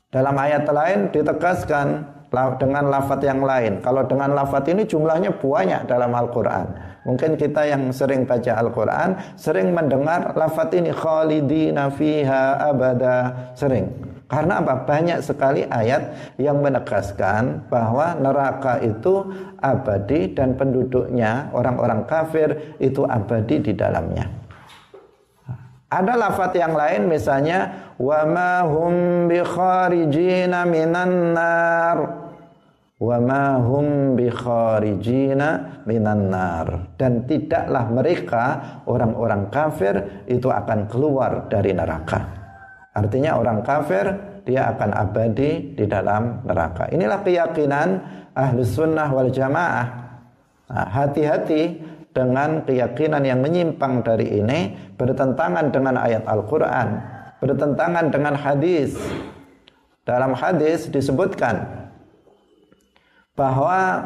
[0.09, 2.16] Dalam ayat lain ditegaskan
[2.61, 3.81] dengan lafat yang lain.
[3.81, 6.66] Kalau dengan lafat ini jumlahnya banyak dalam Al-Quran.
[7.09, 14.07] Mungkin kita yang sering baca Al-Quran sering mendengar lafat ini khalidina fiha abada sering.
[14.28, 14.84] Karena apa?
[14.84, 19.24] Banyak sekali ayat yang menegaskan bahwa neraka itu
[19.56, 24.28] abadi dan penduduknya orang-orang kafir itu abadi di dalamnya.
[25.88, 31.98] Ada lafat yang lain misalnya wa ma hum bi kharijina minan nar
[33.00, 38.44] wa ma hum bi kharijina minan nar dan tidaklah mereka
[38.84, 42.38] orang-orang kafir itu akan keluar dari neraka.
[42.98, 44.11] Artinya orang kafir
[44.42, 46.90] dia akan abadi di dalam neraka.
[46.90, 47.88] Inilah keyakinan
[48.34, 49.87] ahlus sunnah wal jamaah.
[50.68, 51.78] Nah, hati-hati
[52.11, 56.88] dengan keyakinan yang menyimpang dari ini bertentangan dengan ayat Al-Quran,
[57.38, 58.98] bertentangan dengan hadis.
[60.02, 61.68] Dalam hadis disebutkan
[63.37, 64.00] bahwa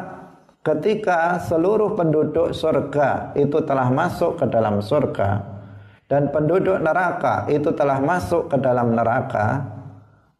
[0.61, 5.52] ketika seluruh penduduk surga itu telah masuk ke dalam surga,
[6.13, 9.65] dan penduduk neraka itu telah masuk ke dalam neraka,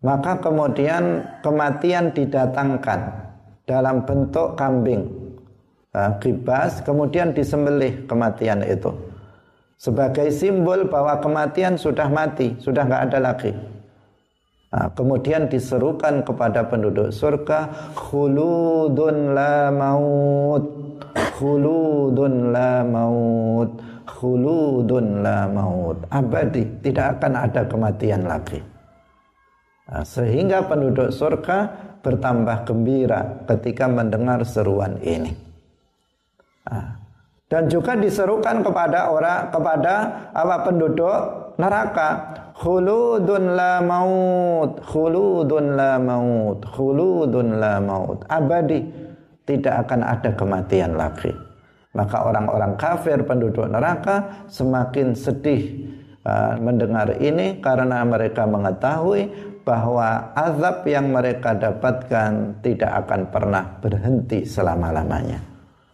[0.05, 3.09] maka kemudian kematian didatangkan
[3.65, 5.09] dalam bentuk kambing
[5.89, 8.93] nah, kibas, kemudian disembelih kematian itu
[9.81, 13.51] sebagai simbol bahwa kematian sudah mati, sudah nggak ada lagi.
[14.69, 20.69] Nah, kemudian diserukan kepada penduduk surga, khuludun la maut,
[21.33, 23.92] khuludun la maut
[24.23, 25.99] khuludun la maut.
[26.07, 28.63] Abadi tidak akan ada kematian lagi.
[29.83, 31.67] Nah, sehingga penduduk surga
[31.99, 35.35] bertambah gembira ketika mendengar seruan ini.
[36.71, 37.03] Nah,
[37.51, 39.95] dan juga diserukan kepada orang kepada
[40.31, 41.17] apa penduduk
[41.59, 42.09] neraka.
[42.53, 48.23] Khuludun la maut khuludun la maut khuludun la maut.
[48.31, 48.87] Abadi
[49.43, 51.52] tidak akan ada kematian lagi
[51.93, 55.93] maka orang-orang kafir penduduk neraka semakin sedih
[56.25, 59.29] uh, mendengar ini karena mereka mengetahui
[59.63, 65.39] bahwa azab yang mereka dapatkan tidak akan pernah berhenti selama-lamanya.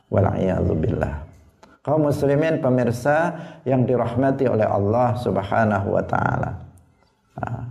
[0.10, 1.14] Wala'iyadzubillah.
[1.86, 6.52] Kaum muslimin pemirsa yang dirahmati oleh Allah Subhanahu wa taala.
[7.38, 7.64] Uh,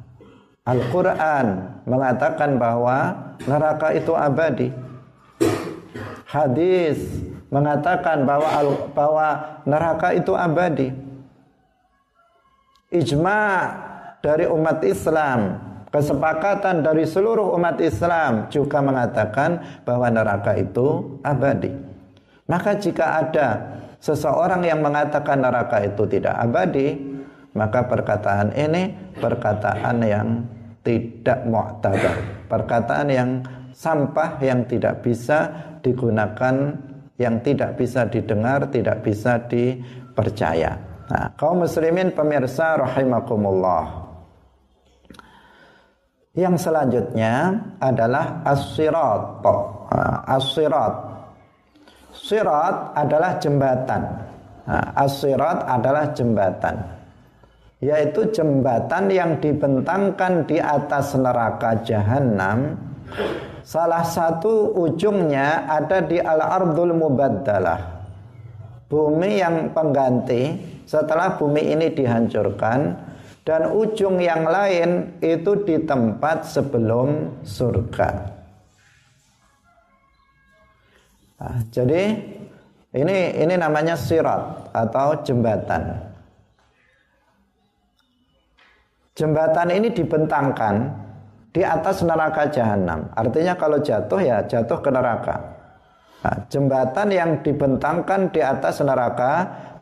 [0.69, 1.47] Al-Quran
[1.89, 3.17] mengatakan bahwa
[3.49, 4.69] neraka itu abadi.
[6.29, 7.01] Hadis
[7.49, 8.49] mengatakan bahwa
[8.93, 9.29] bahwa
[9.65, 10.89] neraka itu abadi.
[12.89, 13.41] Ijma
[14.25, 15.61] dari umat Islam,
[15.93, 21.73] kesepakatan dari seluruh umat Islam juga mengatakan bahwa neraka itu abadi.
[22.49, 23.49] Maka jika ada
[24.01, 26.97] seseorang yang mengatakan neraka itu tidak abadi,
[27.53, 30.29] maka perkataan ini perkataan yang
[30.81, 33.31] tidak mu'tabar, perkataan yang
[33.77, 35.53] sampah yang tidak bisa
[35.85, 36.73] digunakan
[37.19, 40.79] yang tidak bisa didengar, tidak bisa dipercaya.
[41.11, 44.07] Nah, kaum muslimin pemirsa rahimakumullah.
[46.39, 49.43] Yang selanjutnya adalah as-sirat.
[49.43, 50.95] Nah, as-sirat.
[52.15, 54.03] Sirat adalah jembatan.
[54.69, 56.77] Nah, as-sirat adalah jembatan.
[57.83, 62.79] Yaitu jembatan yang dibentangkan di atas neraka jahanam
[63.69, 68.01] Salah satu ujungnya ada di al-ardul mubaddalah.
[68.89, 70.57] Bumi yang pengganti
[70.89, 72.97] setelah bumi ini dihancurkan
[73.45, 78.09] dan ujung yang lain itu di tempat sebelum surga.
[81.37, 82.17] Nah, jadi
[82.97, 86.09] ini ini namanya sirat atau jembatan.
[89.13, 91.05] Jembatan ini dibentangkan
[91.53, 93.09] di atas neraka jahanam.
[93.17, 95.37] Artinya kalau jatuh ya jatuh ke neraka.
[96.19, 99.33] Nah, jembatan yang dibentangkan di atas neraka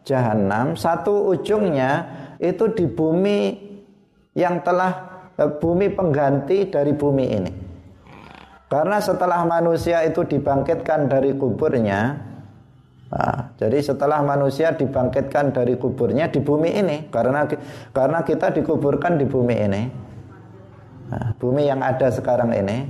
[0.04, 2.04] jahanam, satu ujungnya
[2.38, 3.56] itu di bumi
[4.36, 4.92] yang telah
[5.40, 7.52] eh, bumi pengganti dari bumi ini.
[8.66, 12.18] Karena setelah manusia itu dibangkitkan dari kuburnya,
[13.08, 17.46] nah, jadi setelah manusia dibangkitkan dari kuburnya di bumi ini, karena
[17.94, 19.82] karena kita dikuburkan di bumi ini,
[21.38, 22.86] bumi yang ada sekarang ini.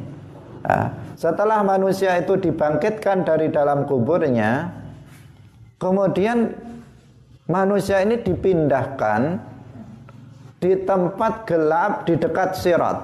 [1.17, 4.73] Setelah manusia itu dibangkitkan dari dalam kuburnya,
[5.79, 6.53] kemudian
[7.47, 9.41] manusia ini dipindahkan
[10.59, 12.99] di tempat gelap di dekat sirat.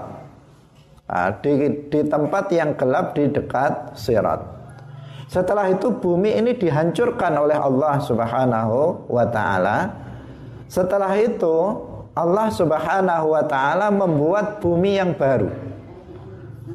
[1.45, 1.53] Di,
[1.93, 4.41] di tempat yang gelap di dekat sirat.
[5.29, 9.93] Setelah itu bumi ini dihancurkan oleh Allah Subhanahu wa taala.
[10.69, 11.57] Setelah itu
[12.13, 15.49] Allah Subhanahu wa taala membuat bumi yang baru.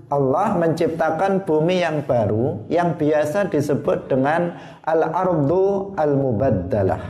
[0.07, 4.55] Allah menciptakan bumi yang baru yang biasa disebut dengan
[4.87, 7.01] al-ardu al-mubaddalah.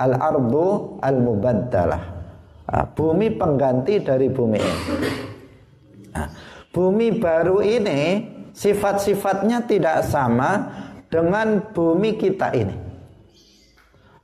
[0.00, 2.02] Al-ardu al-mubaddalah.
[2.70, 4.80] Nah, bumi pengganti dari bumi ini.
[6.70, 10.70] Bumi baru ini sifat-sifatnya tidak sama
[11.10, 12.89] dengan bumi kita ini.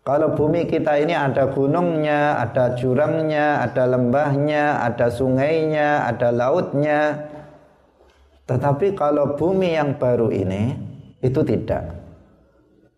[0.06, 7.26] Kalau bumi kita ini ada gunungnya, ada jurangnya, ada lembahnya, ada sungainya, ada lautnya.
[8.46, 10.78] Tetapi kalau bumi yang baru ini
[11.18, 11.90] itu tidak.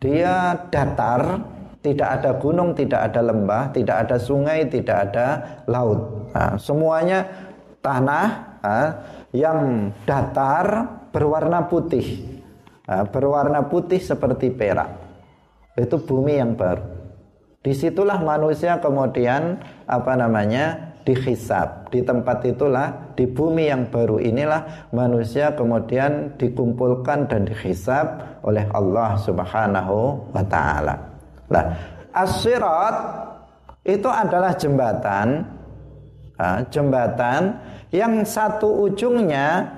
[0.05, 1.41] Dia datar,
[1.81, 5.27] tidak ada gunung, tidak ada lembah, tidak ada sungai, tidak ada
[5.65, 6.29] laut.
[6.37, 7.25] Nah, semuanya
[7.81, 8.29] tanah
[8.61, 8.89] nah,
[9.33, 12.37] yang datar berwarna putih.
[12.85, 14.93] Nah, berwarna putih seperti perak.
[15.73, 16.98] Itu bumi yang baru.
[17.69, 24.89] Di situlah manusia kemudian apa namanya dihisap di tempat itulah di bumi yang baru inilah
[24.97, 30.97] manusia kemudian dikumpulkan dan dihisap oleh Allah Subhanahu wa taala.
[31.53, 31.77] Nah,
[32.17, 32.41] as
[33.85, 35.45] itu adalah jembatan.
[36.73, 37.53] Jembatan
[37.93, 39.69] yang satu ujungnya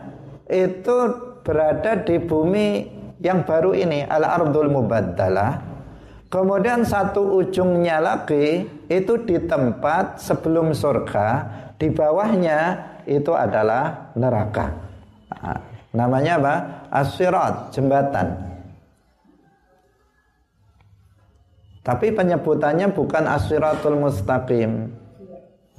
[0.47, 0.95] itu
[1.43, 2.87] berada di bumi
[3.19, 5.70] yang baru ini al-ardul mubaddalah
[6.31, 11.27] Kemudian satu ujungnya lagi itu di tempat sebelum surga,
[11.75, 14.71] di bawahnya itu adalah neraka.
[15.27, 15.59] Nah,
[15.91, 16.55] namanya apa?
[17.03, 18.47] Asyirat, jembatan.
[21.83, 24.87] Tapi penyebutannya bukan asyiratul mustaqim.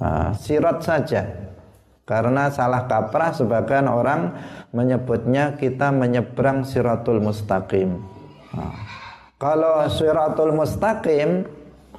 [0.04, 1.32] Nah, sirat saja.
[2.04, 4.36] Karena salah kaprah sebagian orang
[4.76, 8.04] menyebutnya kita menyeberang siratul mustaqim.
[8.52, 9.01] Nah.
[9.42, 11.42] Kalau siratul mustaqim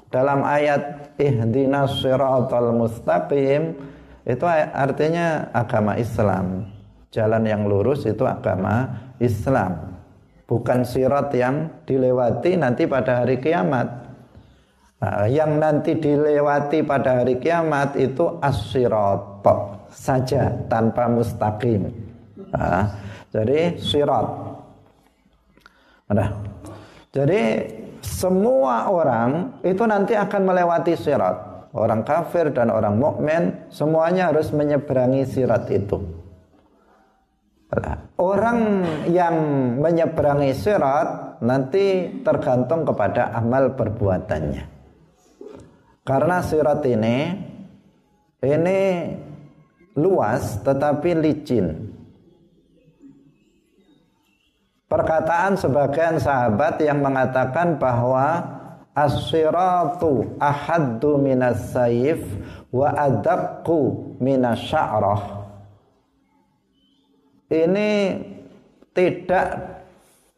[0.08, 3.76] dalam ayat ihdinas siratal mustaqim
[4.24, 6.72] itu artinya agama Islam.
[7.12, 8.88] Jalan yang lurus itu agama
[9.20, 10.00] Islam.
[10.48, 13.91] Bukan sirat yang dilewati nanti pada hari kiamat.
[15.04, 19.44] Nah, yang nanti dilewati pada hari kiamat itu as-sirat
[19.91, 21.91] saja tanpa mustaqim.
[22.56, 22.88] Nah,
[23.36, 24.28] jadi sirat.
[26.08, 26.30] Nah,
[27.14, 27.70] jadi
[28.01, 31.70] semua orang itu nanti akan melewati sirat.
[31.74, 35.97] Orang kafir dan orang mukmin semuanya harus menyeberangi sirat itu.
[38.18, 39.36] Orang yang
[39.82, 44.64] menyeberangi sirat nanti tergantung kepada amal perbuatannya.
[46.05, 47.18] Karena sirat ini
[48.41, 48.80] ini
[49.97, 51.93] luas tetapi licin.
[54.94, 58.46] Perkataan sebagian sahabat yang mengatakan bahwa
[58.94, 62.22] as-siratu ahaddu minas sayif
[62.70, 65.50] wa adaqqu minas sya'rah.
[67.50, 68.22] Ini
[68.94, 69.48] tidak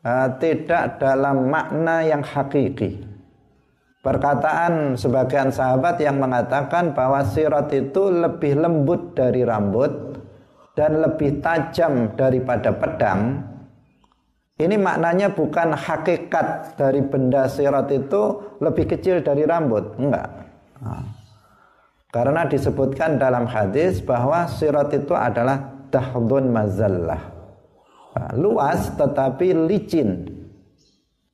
[0.08, 3.04] uh, tidak dalam makna yang hakiki.
[4.00, 10.16] Perkataan sebagian sahabat yang mengatakan bahwa sirat itu lebih lembut dari rambut
[10.80, 13.52] dan lebih tajam daripada pedang
[14.56, 20.30] ini maknanya bukan hakikat dari benda sirat itu lebih kecil dari rambut, enggak.
[20.80, 21.04] Nah.
[22.16, 25.60] Karena disebutkan dalam hadis bahwa sirat itu adalah
[25.92, 27.20] tahdun mazallah.
[28.16, 30.24] Nah, luas tetapi licin.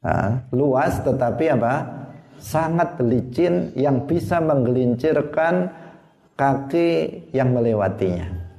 [0.02, 1.74] Nah, luas tetapi apa?
[2.42, 5.70] Sangat licin yang bisa menggelincirkan
[6.34, 6.90] kaki
[7.30, 8.51] yang melewatinya.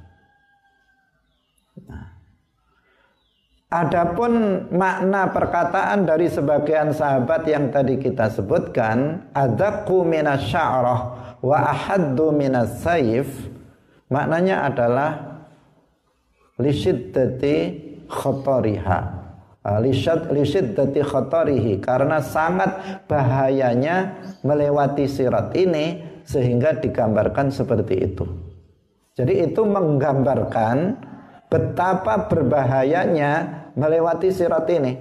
[3.73, 11.01] Adapun makna perkataan dari sebagian sahabat yang tadi kita sebutkan, adaku minasya'rah
[11.41, 13.25] wa ahaddu minas saif,
[14.13, 15.41] maknanya adalah
[16.61, 17.55] lisyiddati
[18.05, 18.99] khatariha.
[19.65, 28.29] Ah, lisyiddati khatarihi karena sangat bahayanya melewati sirat ini sehingga digambarkan seperti itu.
[29.17, 31.09] Jadi itu menggambarkan
[31.49, 34.93] betapa berbahayanya melewati sirat ini.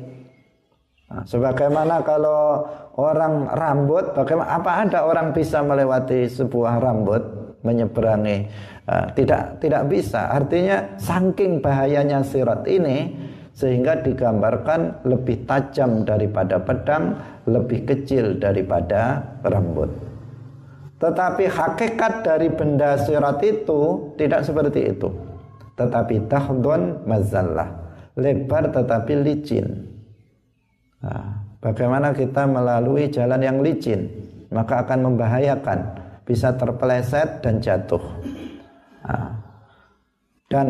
[1.12, 2.64] Nah, sebagaimana kalau
[2.97, 7.20] orang rambut, bagaimana apa ada orang bisa melewati sebuah rambut
[7.61, 8.49] menyeberangi?
[8.89, 10.33] Uh, tidak tidak bisa.
[10.33, 13.12] Artinya saking bahayanya sirat ini
[13.53, 19.93] sehingga digambarkan lebih tajam daripada pedang, lebih kecil daripada rambut.
[20.97, 25.12] Tetapi hakikat dari benda sirat itu tidak seperti itu.
[25.77, 27.82] Tetapi tahdun mazallah
[28.17, 29.67] lebar tetapi licin.
[31.03, 34.09] Nah, bagaimana kita melalui jalan yang licin,
[34.53, 35.79] maka akan membahayakan,
[36.23, 38.03] bisa terpeleset dan jatuh.
[39.03, 39.31] Nah,
[40.47, 40.69] dan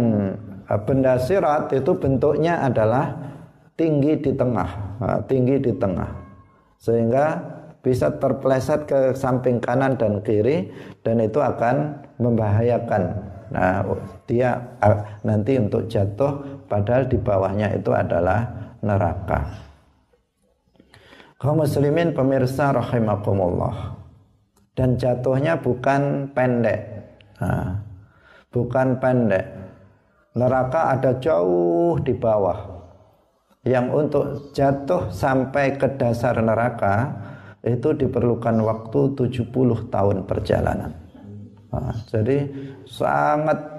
[0.70, 3.12] eh, benda sirat itu bentuknya adalah
[3.76, 4.70] tinggi di tengah,
[5.02, 6.10] nah, tinggi di tengah,
[6.80, 7.26] sehingga
[7.82, 10.70] bisa terpeleset ke samping kanan dan kiri
[11.02, 13.84] dan itu akan membahayakan Nah,
[14.24, 14.56] dia
[15.20, 19.68] nanti untuk jatuh padahal di bawahnya itu adalah neraka.
[21.36, 24.00] Kaum muslimin pemirsa rahimakumullah.
[24.72, 26.80] Dan jatuhnya bukan pendek.
[27.44, 27.76] Nah,
[28.48, 29.44] bukan pendek.
[30.32, 32.56] Neraka ada jauh di bawah.
[33.68, 34.24] Yang untuk
[34.56, 37.12] jatuh sampai ke dasar neraka
[37.60, 40.96] itu diperlukan waktu 70 tahun perjalanan.
[41.68, 42.48] Nah, jadi
[42.88, 43.71] sangat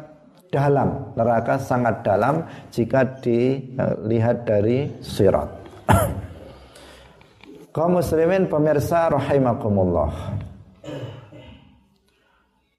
[0.54, 5.50] dalam, neraka sangat dalam jika dilihat dari sirat.
[7.74, 10.14] Kaum muslimin pemirsa rahimakumullah.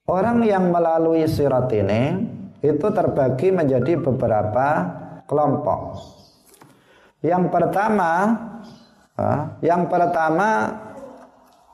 [0.06, 2.14] Orang yang melalui sirat ini
[2.62, 4.66] itu terbagi menjadi beberapa
[5.26, 5.98] kelompok.
[7.24, 8.12] Yang pertama,
[9.64, 10.70] yang pertama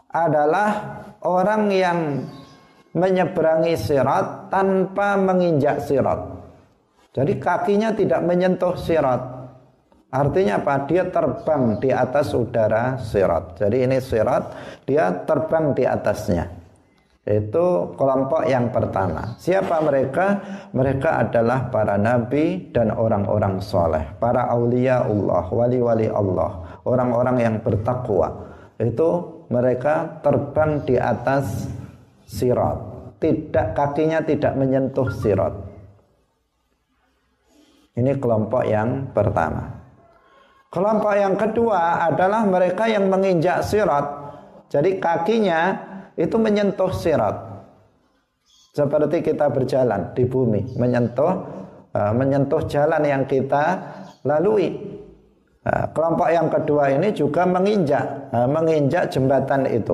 [0.08, 0.70] adalah
[1.20, 1.98] orang yang
[2.96, 6.20] menyeberangi sirat tanpa menginjak sirat.
[7.10, 9.40] Jadi kakinya tidak menyentuh sirat.
[10.10, 10.90] Artinya apa?
[10.90, 13.58] Dia terbang di atas udara sirat.
[13.62, 14.50] Jadi ini sirat,
[14.82, 16.50] dia terbang di atasnya.
[17.22, 19.38] Itu kelompok yang pertama.
[19.38, 20.42] Siapa mereka?
[20.74, 24.02] Mereka adalah para nabi dan orang-orang soleh.
[24.18, 26.82] Para awliya Allah, wali-wali Allah.
[26.82, 28.50] Orang-orang yang bertakwa.
[28.82, 31.70] Itu mereka terbang di atas
[32.26, 32.89] sirat.
[33.20, 35.52] Tidak kakinya tidak menyentuh sirat.
[38.00, 39.76] Ini kelompok yang pertama.
[40.72, 44.06] Kelompok yang kedua adalah mereka yang menginjak sirat.
[44.72, 45.60] Jadi kakinya
[46.16, 47.36] itu menyentuh sirat.
[48.70, 51.60] Seperti kita berjalan di bumi, menyentuh
[51.94, 53.82] uh, menyentuh jalan yang kita
[54.22, 54.70] lalui.
[55.60, 59.92] Uh, kelompok yang kedua ini juga menginjak, uh, menginjak jembatan itu.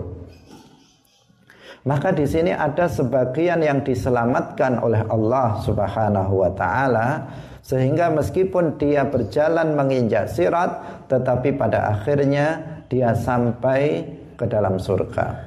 [1.86, 7.30] Maka di sini ada sebagian yang diselamatkan oleh Allah Subhanahu wa taala
[7.62, 12.58] sehingga meskipun dia berjalan menginjak sirat tetapi pada akhirnya
[12.90, 14.02] dia sampai
[14.34, 15.46] ke dalam surga.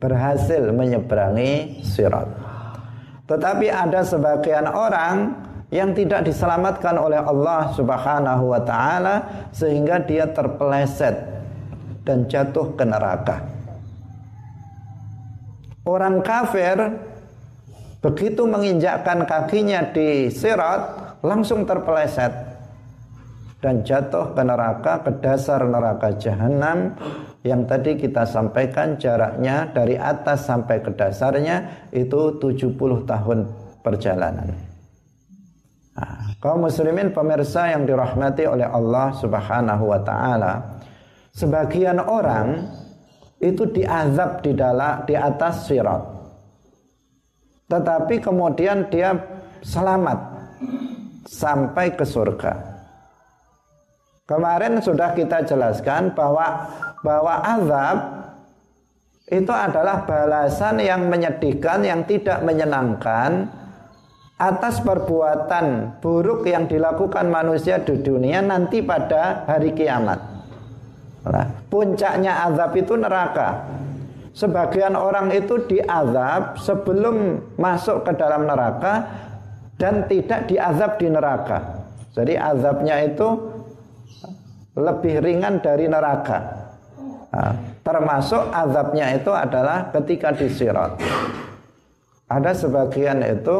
[0.00, 2.32] Berhasil menyeberangi sirat.
[3.28, 5.36] Tetapi ada sebagian orang
[5.68, 11.28] yang tidak diselamatkan oleh Allah Subhanahu wa taala sehingga dia terpeleset
[12.08, 13.61] dan jatuh ke neraka.
[15.82, 16.78] Orang kafir
[18.02, 22.30] begitu menginjakkan kakinya di sirat langsung terpeleset
[23.62, 26.98] dan jatuh ke neraka ke dasar neraka jahanam
[27.46, 32.74] yang tadi kita sampaikan jaraknya dari atas sampai ke dasarnya itu 70
[33.06, 33.38] tahun
[33.82, 34.50] perjalanan.
[35.92, 40.78] Nah, kaum muslimin pemirsa yang dirahmati oleh Allah Subhanahu wa taala,
[41.34, 42.70] sebagian orang
[43.42, 46.02] itu diazab di dalam di atas sirat.
[47.66, 49.18] Tetapi kemudian dia
[49.66, 50.18] selamat
[51.26, 52.52] sampai ke surga.
[54.22, 56.70] Kemarin sudah kita jelaskan bahwa
[57.02, 57.98] bahwa azab
[59.26, 63.50] itu adalah balasan yang menyedihkan yang tidak menyenangkan
[64.38, 70.31] atas perbuatan buruk yang dilakukan manusia di dunia nanti pada hari kiamat.
[71.22, 73.62] Nah, puncaknya azab itu neraka.
[74.32, 79.06] Sebagian orang itu diazab sebelum masuk ke dalam neraka
[79.76, 81.84] dan tidak diazab di neraka.
[82.16, 83.28] Jadi azabnya itu
[84.72, 86.38] lebih ringan dari neraka.
[87.32, 87.52] Nah,
[87.84, 90.96] termasuk azabnya itu adalah ketika disirat.
[92.28, 93.56] Ada sebagian itu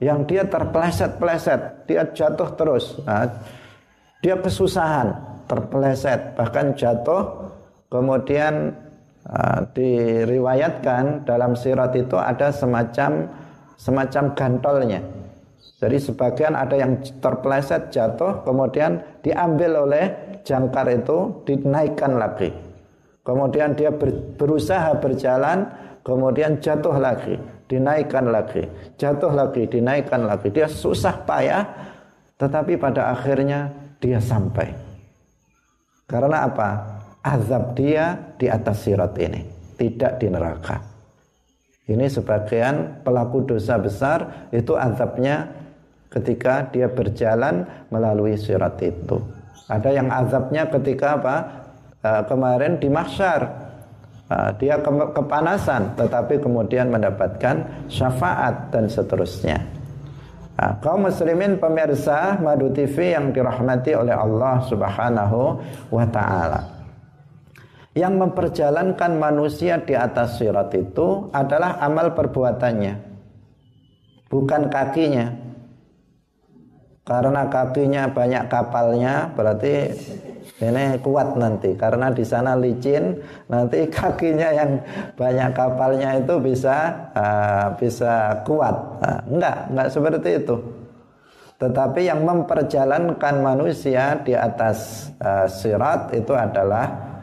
[0.00, 2.96] yang dia terpeleset-peleset, dia jatuh terus.
[3.04, 3.28] Nah,
[4.24, 7.52] dia kesusahan terpeleset bahkan jatuh.
[7.92, 8.74] Kemudian
[9.28, 13.30] uh, diriwayatkan dalam sirat itu ada semacam
[13.78, 15.00] semacam gantolnya.
[15.78, 20.04] Jadi sebagian ada yang terpeleset jatuh kemudian diambil oleh
[20.46, 22.48] jangkar itu dinaikkan lagi.
[23.24, 25.64] Kemudian dia ber, berusaha berjalan
[26.04, 28.68] kemudian jatuh lagi dinaikkan lagi
[29.00, 30.52] jatuh lagi dinaikkan lagi.
[30.52, 31.64] Dia susah payah
[32.36, 33.72] tetapi pada akhirnya
[34.04, 34.83] dia sampai
[36.04, 36.70] karena apa?
[37.24, 39.40] Azab dia di atas sirat ini,
[39.80, 40.76] tidak di neraka.
[41.84, 45.48] Ini sebagian pelaku dosa besar itu azabnya
[46.08, 49.20] ketika dia berjalan melalui sirat itu.
[49.68, 51.36] Ada yang azabnya ketika apa?
[52.00, 53.42] E, kemarin di mahsyar.
[54.28, 59.83] E, dia ke kepanasan tetapi kemudian mendapatkan syafaat dan seterusnya.
[60.54, 65.58] Nah, kaum muslimin pemirsa Madu TV yang dirahmati oleh Allah Subhanahu
[65.90, 66.60] wa taala.
[67.94, 73.14] Yang memperjalankan manusia di atas sirat itu adalah amal perbuatannya.
[74.34, 75.43] bukan kakinya.
[77.04, 79.92] Karena kakinya banyak kapalnya, berarti
[80.64, 81.76] ini kuat nanti.
[81.76, 83.20] Karena di sana licin,
[83.52, 84.80] nanti kakinya yang
[85.12, 89.04] banyak kapalnya itu bisa uh, bisa kuat.
[89.04, 90.56] Nah, enggak, enggak seperti itu.
[91.60, 97.14] Tetapi yang memperjalankan manusia di atas uh, sirat itu adalah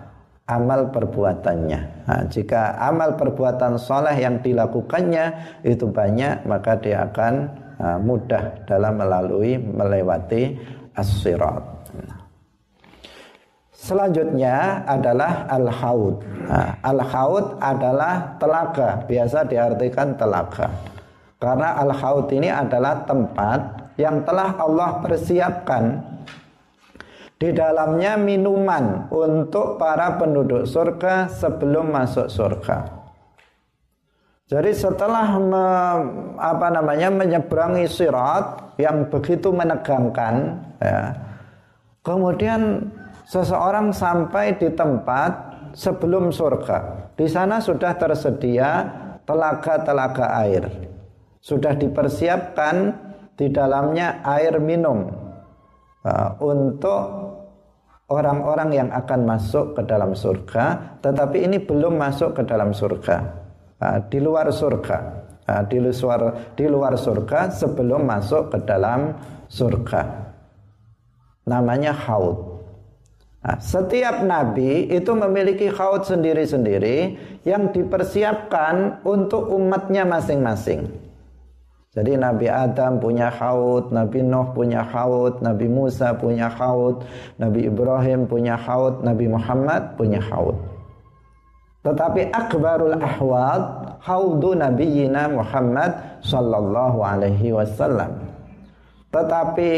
[0.45, 1.81] amal perbuatannya.
[2.05, 9.57] Nah, jika amal perbuatan soleh yang dilakukannya itu banyak, maka dia akan mudah dalam melalui
[9.57, 10.55] melewati
[10.93, 11.81] as-sirat.
[13.81, 16.21] Selanjutnya adalah al-haud.
[16.45, 20.69] Nah, al-haud adalah telaga, biasa diartikan telaga.
[21.41, 25.97] Karena al-haud ini adalah tempat yang telah Allah persiapkan
[27.41, 33.00] di dalamnya minuman untuk para penduduk surga sebelum masuk surga.
[34.51, 35.65] Jadi setelah me,
[36.35, 41.15] apa namanya menyeberangi sirat yang begitu menegangkan, ya,
[42.03, 42.91] kemudian
[43.23, 45.31] seseorang sampai di tempat
[45.71, 47.07] sebelum surga.
[47.15, 48.91] Di sana sudah tersedia
[49.23, 50.67] telaga-telaga air,
[51.39, 52.91] sudah dipersiapkan
[53.39, 55.15] di dalamnya air minum
[56.03, 57.31] uh, untuk
[58.11, 63.40] orang-orang yang akan masuk ke dalam surga, tetapi ini belum masuk ke dalam surga.
[63.81, 64.97] Di luar surga.
[65.67, 69.17] Di luar di luar surga sebelum masuk ke dalam
[69.49, 70.31] surga.
[71.49, 72.61] Namanya haud.
[73.41, 80.85] Nah, setiap nabi itu memiliki haud sendiri-sendiri yang dipersiapkan untuk umatnya masing-masing.
[81.91, 87.03] Jadi Nabi Adam punya haud, Nabi Nuh punya haud, Nabi Musa punya haud,
[87.35, 90.55] Nabi Ibrahim punya haud, Nabi Muhammad punya haud.
[91.81, 98.21] Tetapi akbarul ahwad haudu nabiyina Muhammad sallallahu alaihi wasallam.
[99.09, 99.69] Tetapi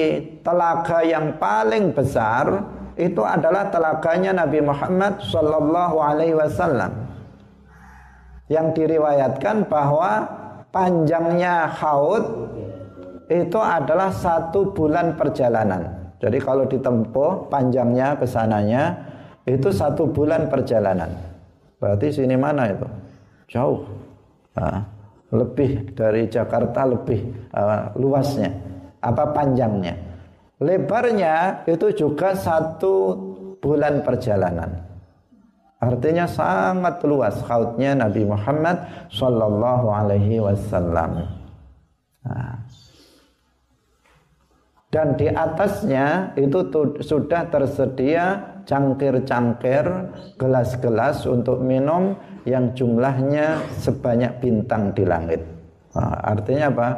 [0.44, 6.92] telaga yang paling besar itu adalah telaganya Nabi Muhammad sallallahu alaihi wasallam.
[8.52, 10.28] Yang diriwayatkan bahwa
[10.76, 12.52] panjangnya haud
[13.32, 16.14] itu adalah satu bulan perjalanan.
[16.20, 18.92] Jadi kalau ditempuh panjangnya ke sananya
[19.48, 21.33] itu satu bulan perjalanan.
[21.84, 22.88] Berarti sini mana itu?
[23.52, 23.84] Jauh.
[24.56, 24.80] Nah,
[25.36, 28.48] lebih dari Jakarta lebih uh, luasnya.
[29.04, 30.00] Apa panjangnya?
[30.64, 33.20] Lebarnya itu juga satu
[33.60, 34.80] bulan perjalanan.
[35.84, 41.28] Artinya sangat luas khautnya Nabi Muhammad Sallallahu Alaihi Wasallam.
[44.88, 46.64] Dan di atasnya itu
[47.04, 49.86] sudah tersedia cangkir-cangkir,
[50.40, 55.42] gelas-gelas untuk minum yang jumlahnya sebanyak bintang di langit.
[55.96, 56.90] Nah, artinya apa?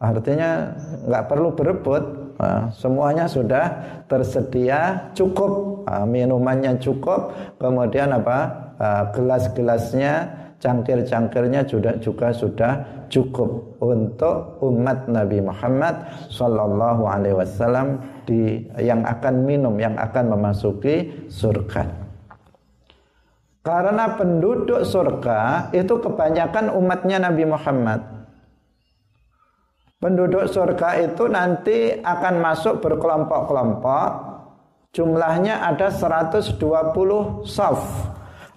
[0.00, 0.72] Artinya
[1.04, 2.02] nggak perlu berebut,
[2.40, 3.64] nah, semuanya sudah
[4.08, 8.38] tersedia cukup, nah, minumannya cukup, kemudian apa?
[8.80, 12.72] Nah, gelas-gelasnya cangkir-cangkirnya juga juga sudah
[13.08, 18.00] cukup untuk umat Nabi Muhammad Sallallahu Alaihi Wasallam
[18.30, 21.90] di yang akan minum yang akan memasuki surga.
[23.66, 28.00] Karena penduduk surga itu kebanyakan umatnya Nabi Muhammad.
[29.98, 34.30] Penduduk surga itu nanti akan masuk berkelompok-kelompok.
[34.94, 36.56] Jumlahnya ada 120
[37.44, 38.10] saf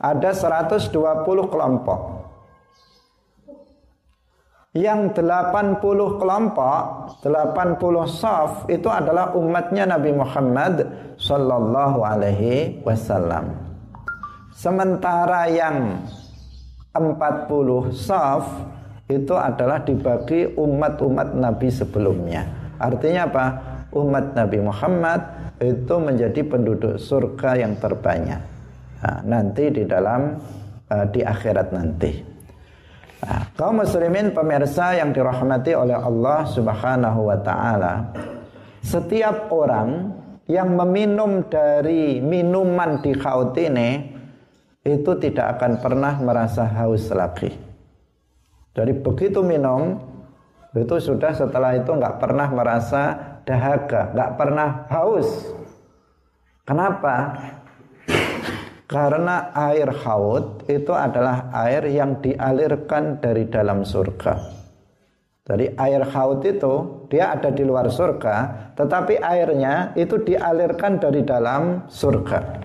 [0.04, 0.92] ada 120
[1.48, 2.00] kelompok.
[4.74, 6.82] Yang 80 kelompok,
[7.22, 13.54] 80 saf itu adalah umatnya Nabi Muhammad sallallahu alaihi wasallam.
[14.50, 16.02] Sementara yang
[16.90, 17.14] 40
[17.94, 18.50] saf
[19.14, 22.74] itu adalah dibagi umat-umat Nabi sebelumnya.
[22.82, 23.46] Artinya apa?
[23.94, 25.22] Umat Nabi Muhammad
[25.62, 28.42] itu menjadi penduduk surga yang terbanyak.
[29.06, 30.34] Nah, nanti di dalam
[30.90, 32.33] uh, di akhirat nanti.
[33.24, 38.12] Nah, kaum muslimin pemirsa yang dirahmati oleh Allah Subhanahu wa taala,
[38.84, 40.12] setiap orang
[40.52, 44.12] yang meminum dari minuman di khaut ini
[44.84, 47.48] itu tidak akan pernah merasa haus lagi.
[48.76, 50.04] Jadi begitu minum
[50.76, 53.16] itu sudah setelah itu nggak pernah merasa
[53.48, 55.48] dahaga, nggak pernah haus.
[56.68, 57.40] Kenapa?
[58.94, 64.38] Karena air haud itu adalah air yang dialirkan dari dalam surga.
[65.50, 71.90] Jadi air haud itu dia ada di luar surga, tetapi airnya itu dialirkan dari dalam
[71.90, 72.64] surga.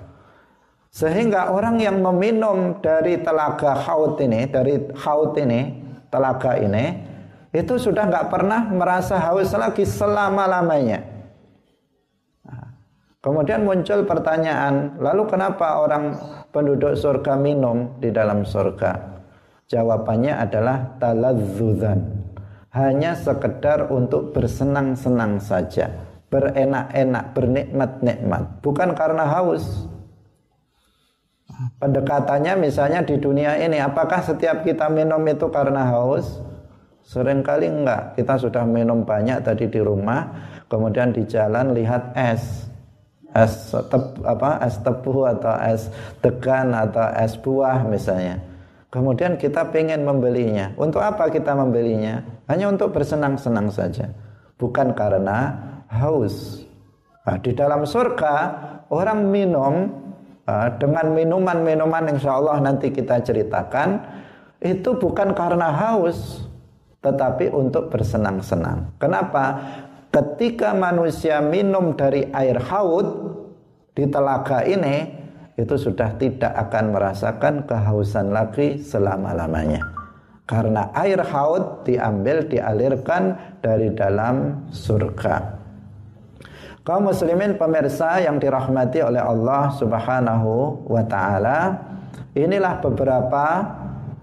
[0.92, 5.80] Sehingga orang yang meminum dari telaga haud ini, dari haud ini,
[6.12, 7.08] telaga ini,
[7.56, 11.17] itu sudah nggak pernah merasa haus lagi selama-lamanya.
[13.18, 16.14] Kemudian muncul pertanyaan, lalu kenapa orang
[16.54, 18.94] penduduk surga minum di dalam surga?
[19.66, 21.98] Jawabannya adalah taladzuzan.
[22.70, 25.90] Hanya sekedar untuk bersenang-senang saja,
[26.30, 29.66] berenak-enak, bernikmat-nikmat, bukan karena haus.
[31.82, 36.38] Pendekatannya misalnya di dunia ini, apakah setiap kita minum itu karena haus?
[37.02, 38.14] Seringkali enggak.
[38.14, 40.28] Kita sudah minum banyak tadi di rumah,
[40.70, 42.68] kemudian di jalan lihat es.
[43.38, 45.86] Es tep, apa es tebu atau es
[46.18, 48.42] degan atau es buah misalnya.
[48.90, 50.74] Kemudian kita ingin membelinya.
[50.74, 52.24] Untuk apa kita membelinya?
[52.50, 54.10] Hanya untuk bersenang-senang saja.
[54.58, 55.54] Bukan karena
[55.86, 56.66] haus.
[57.22, 58.34] Nah, di dalam surga
[58.88, 59.74] orang minum
[60.48, 64.00] Ah, dengan minuman-minuman insya Allah nanti kita ceritakan
[64.64, 66.40] itu bukan karena haus
[67.04, 68.96] tetapi untuk bersenang-senang.
[68.96, 69.60] Kenapa?
[70.08, 73.06] Ketika manusia minum dari air haud
[73.92, 75.04] di telaga ini
[75.58, 79.82] itu sudah tidak akan merasakan kehausan lagi selama-lamanya.
[80.48, 85.58] Karena air haud diambil dialirkan dari dalam surga.
[86.88, 91.76] Kaum muslimin pemirsa yang dirahmati oleh Allah Subhanahu wa taala,
[92.32, 93.44] inilah beberapa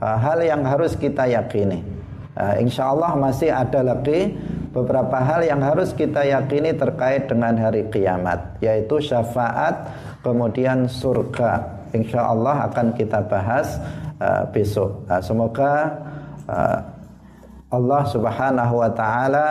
[0.01, 1.85] uh, hal yang harus kita yakini.
[2.33, 4.33] Uh, insya Allah masih ada lagi
[4.75, 9.87] beberapa hal yang harus kita yakini terkait dengan hari kiamat, yaitu syafaat,
[10.19, 11.63] kemudian surga.
[11.95, 13.79] Insya Allah akan kita bahas
[14.19, 15.07] uh, besok.
[15.07, 15.95] Uh, semoga
[16.51, 16.79] uh,
[17.71, 19.47] Allah Subhanahu wa taala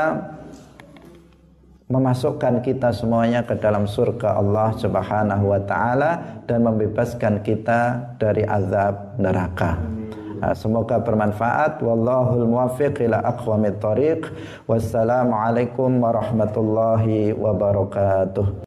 [1.88, 9.16] memasukkan kita semuanya ke dalam surga Allah Subhanahu wa taala dan membebaskan kita dari azab
[9.16, 10.03] neraka.
[10.54, 11.82] Semoga bermanfaat.
[11.82, 14.30] Wallahul muwaffiq ila aqwamit thoriq.
[14.70, 18.62] Wassalamualaikum warahmatullahi wabarakatuh.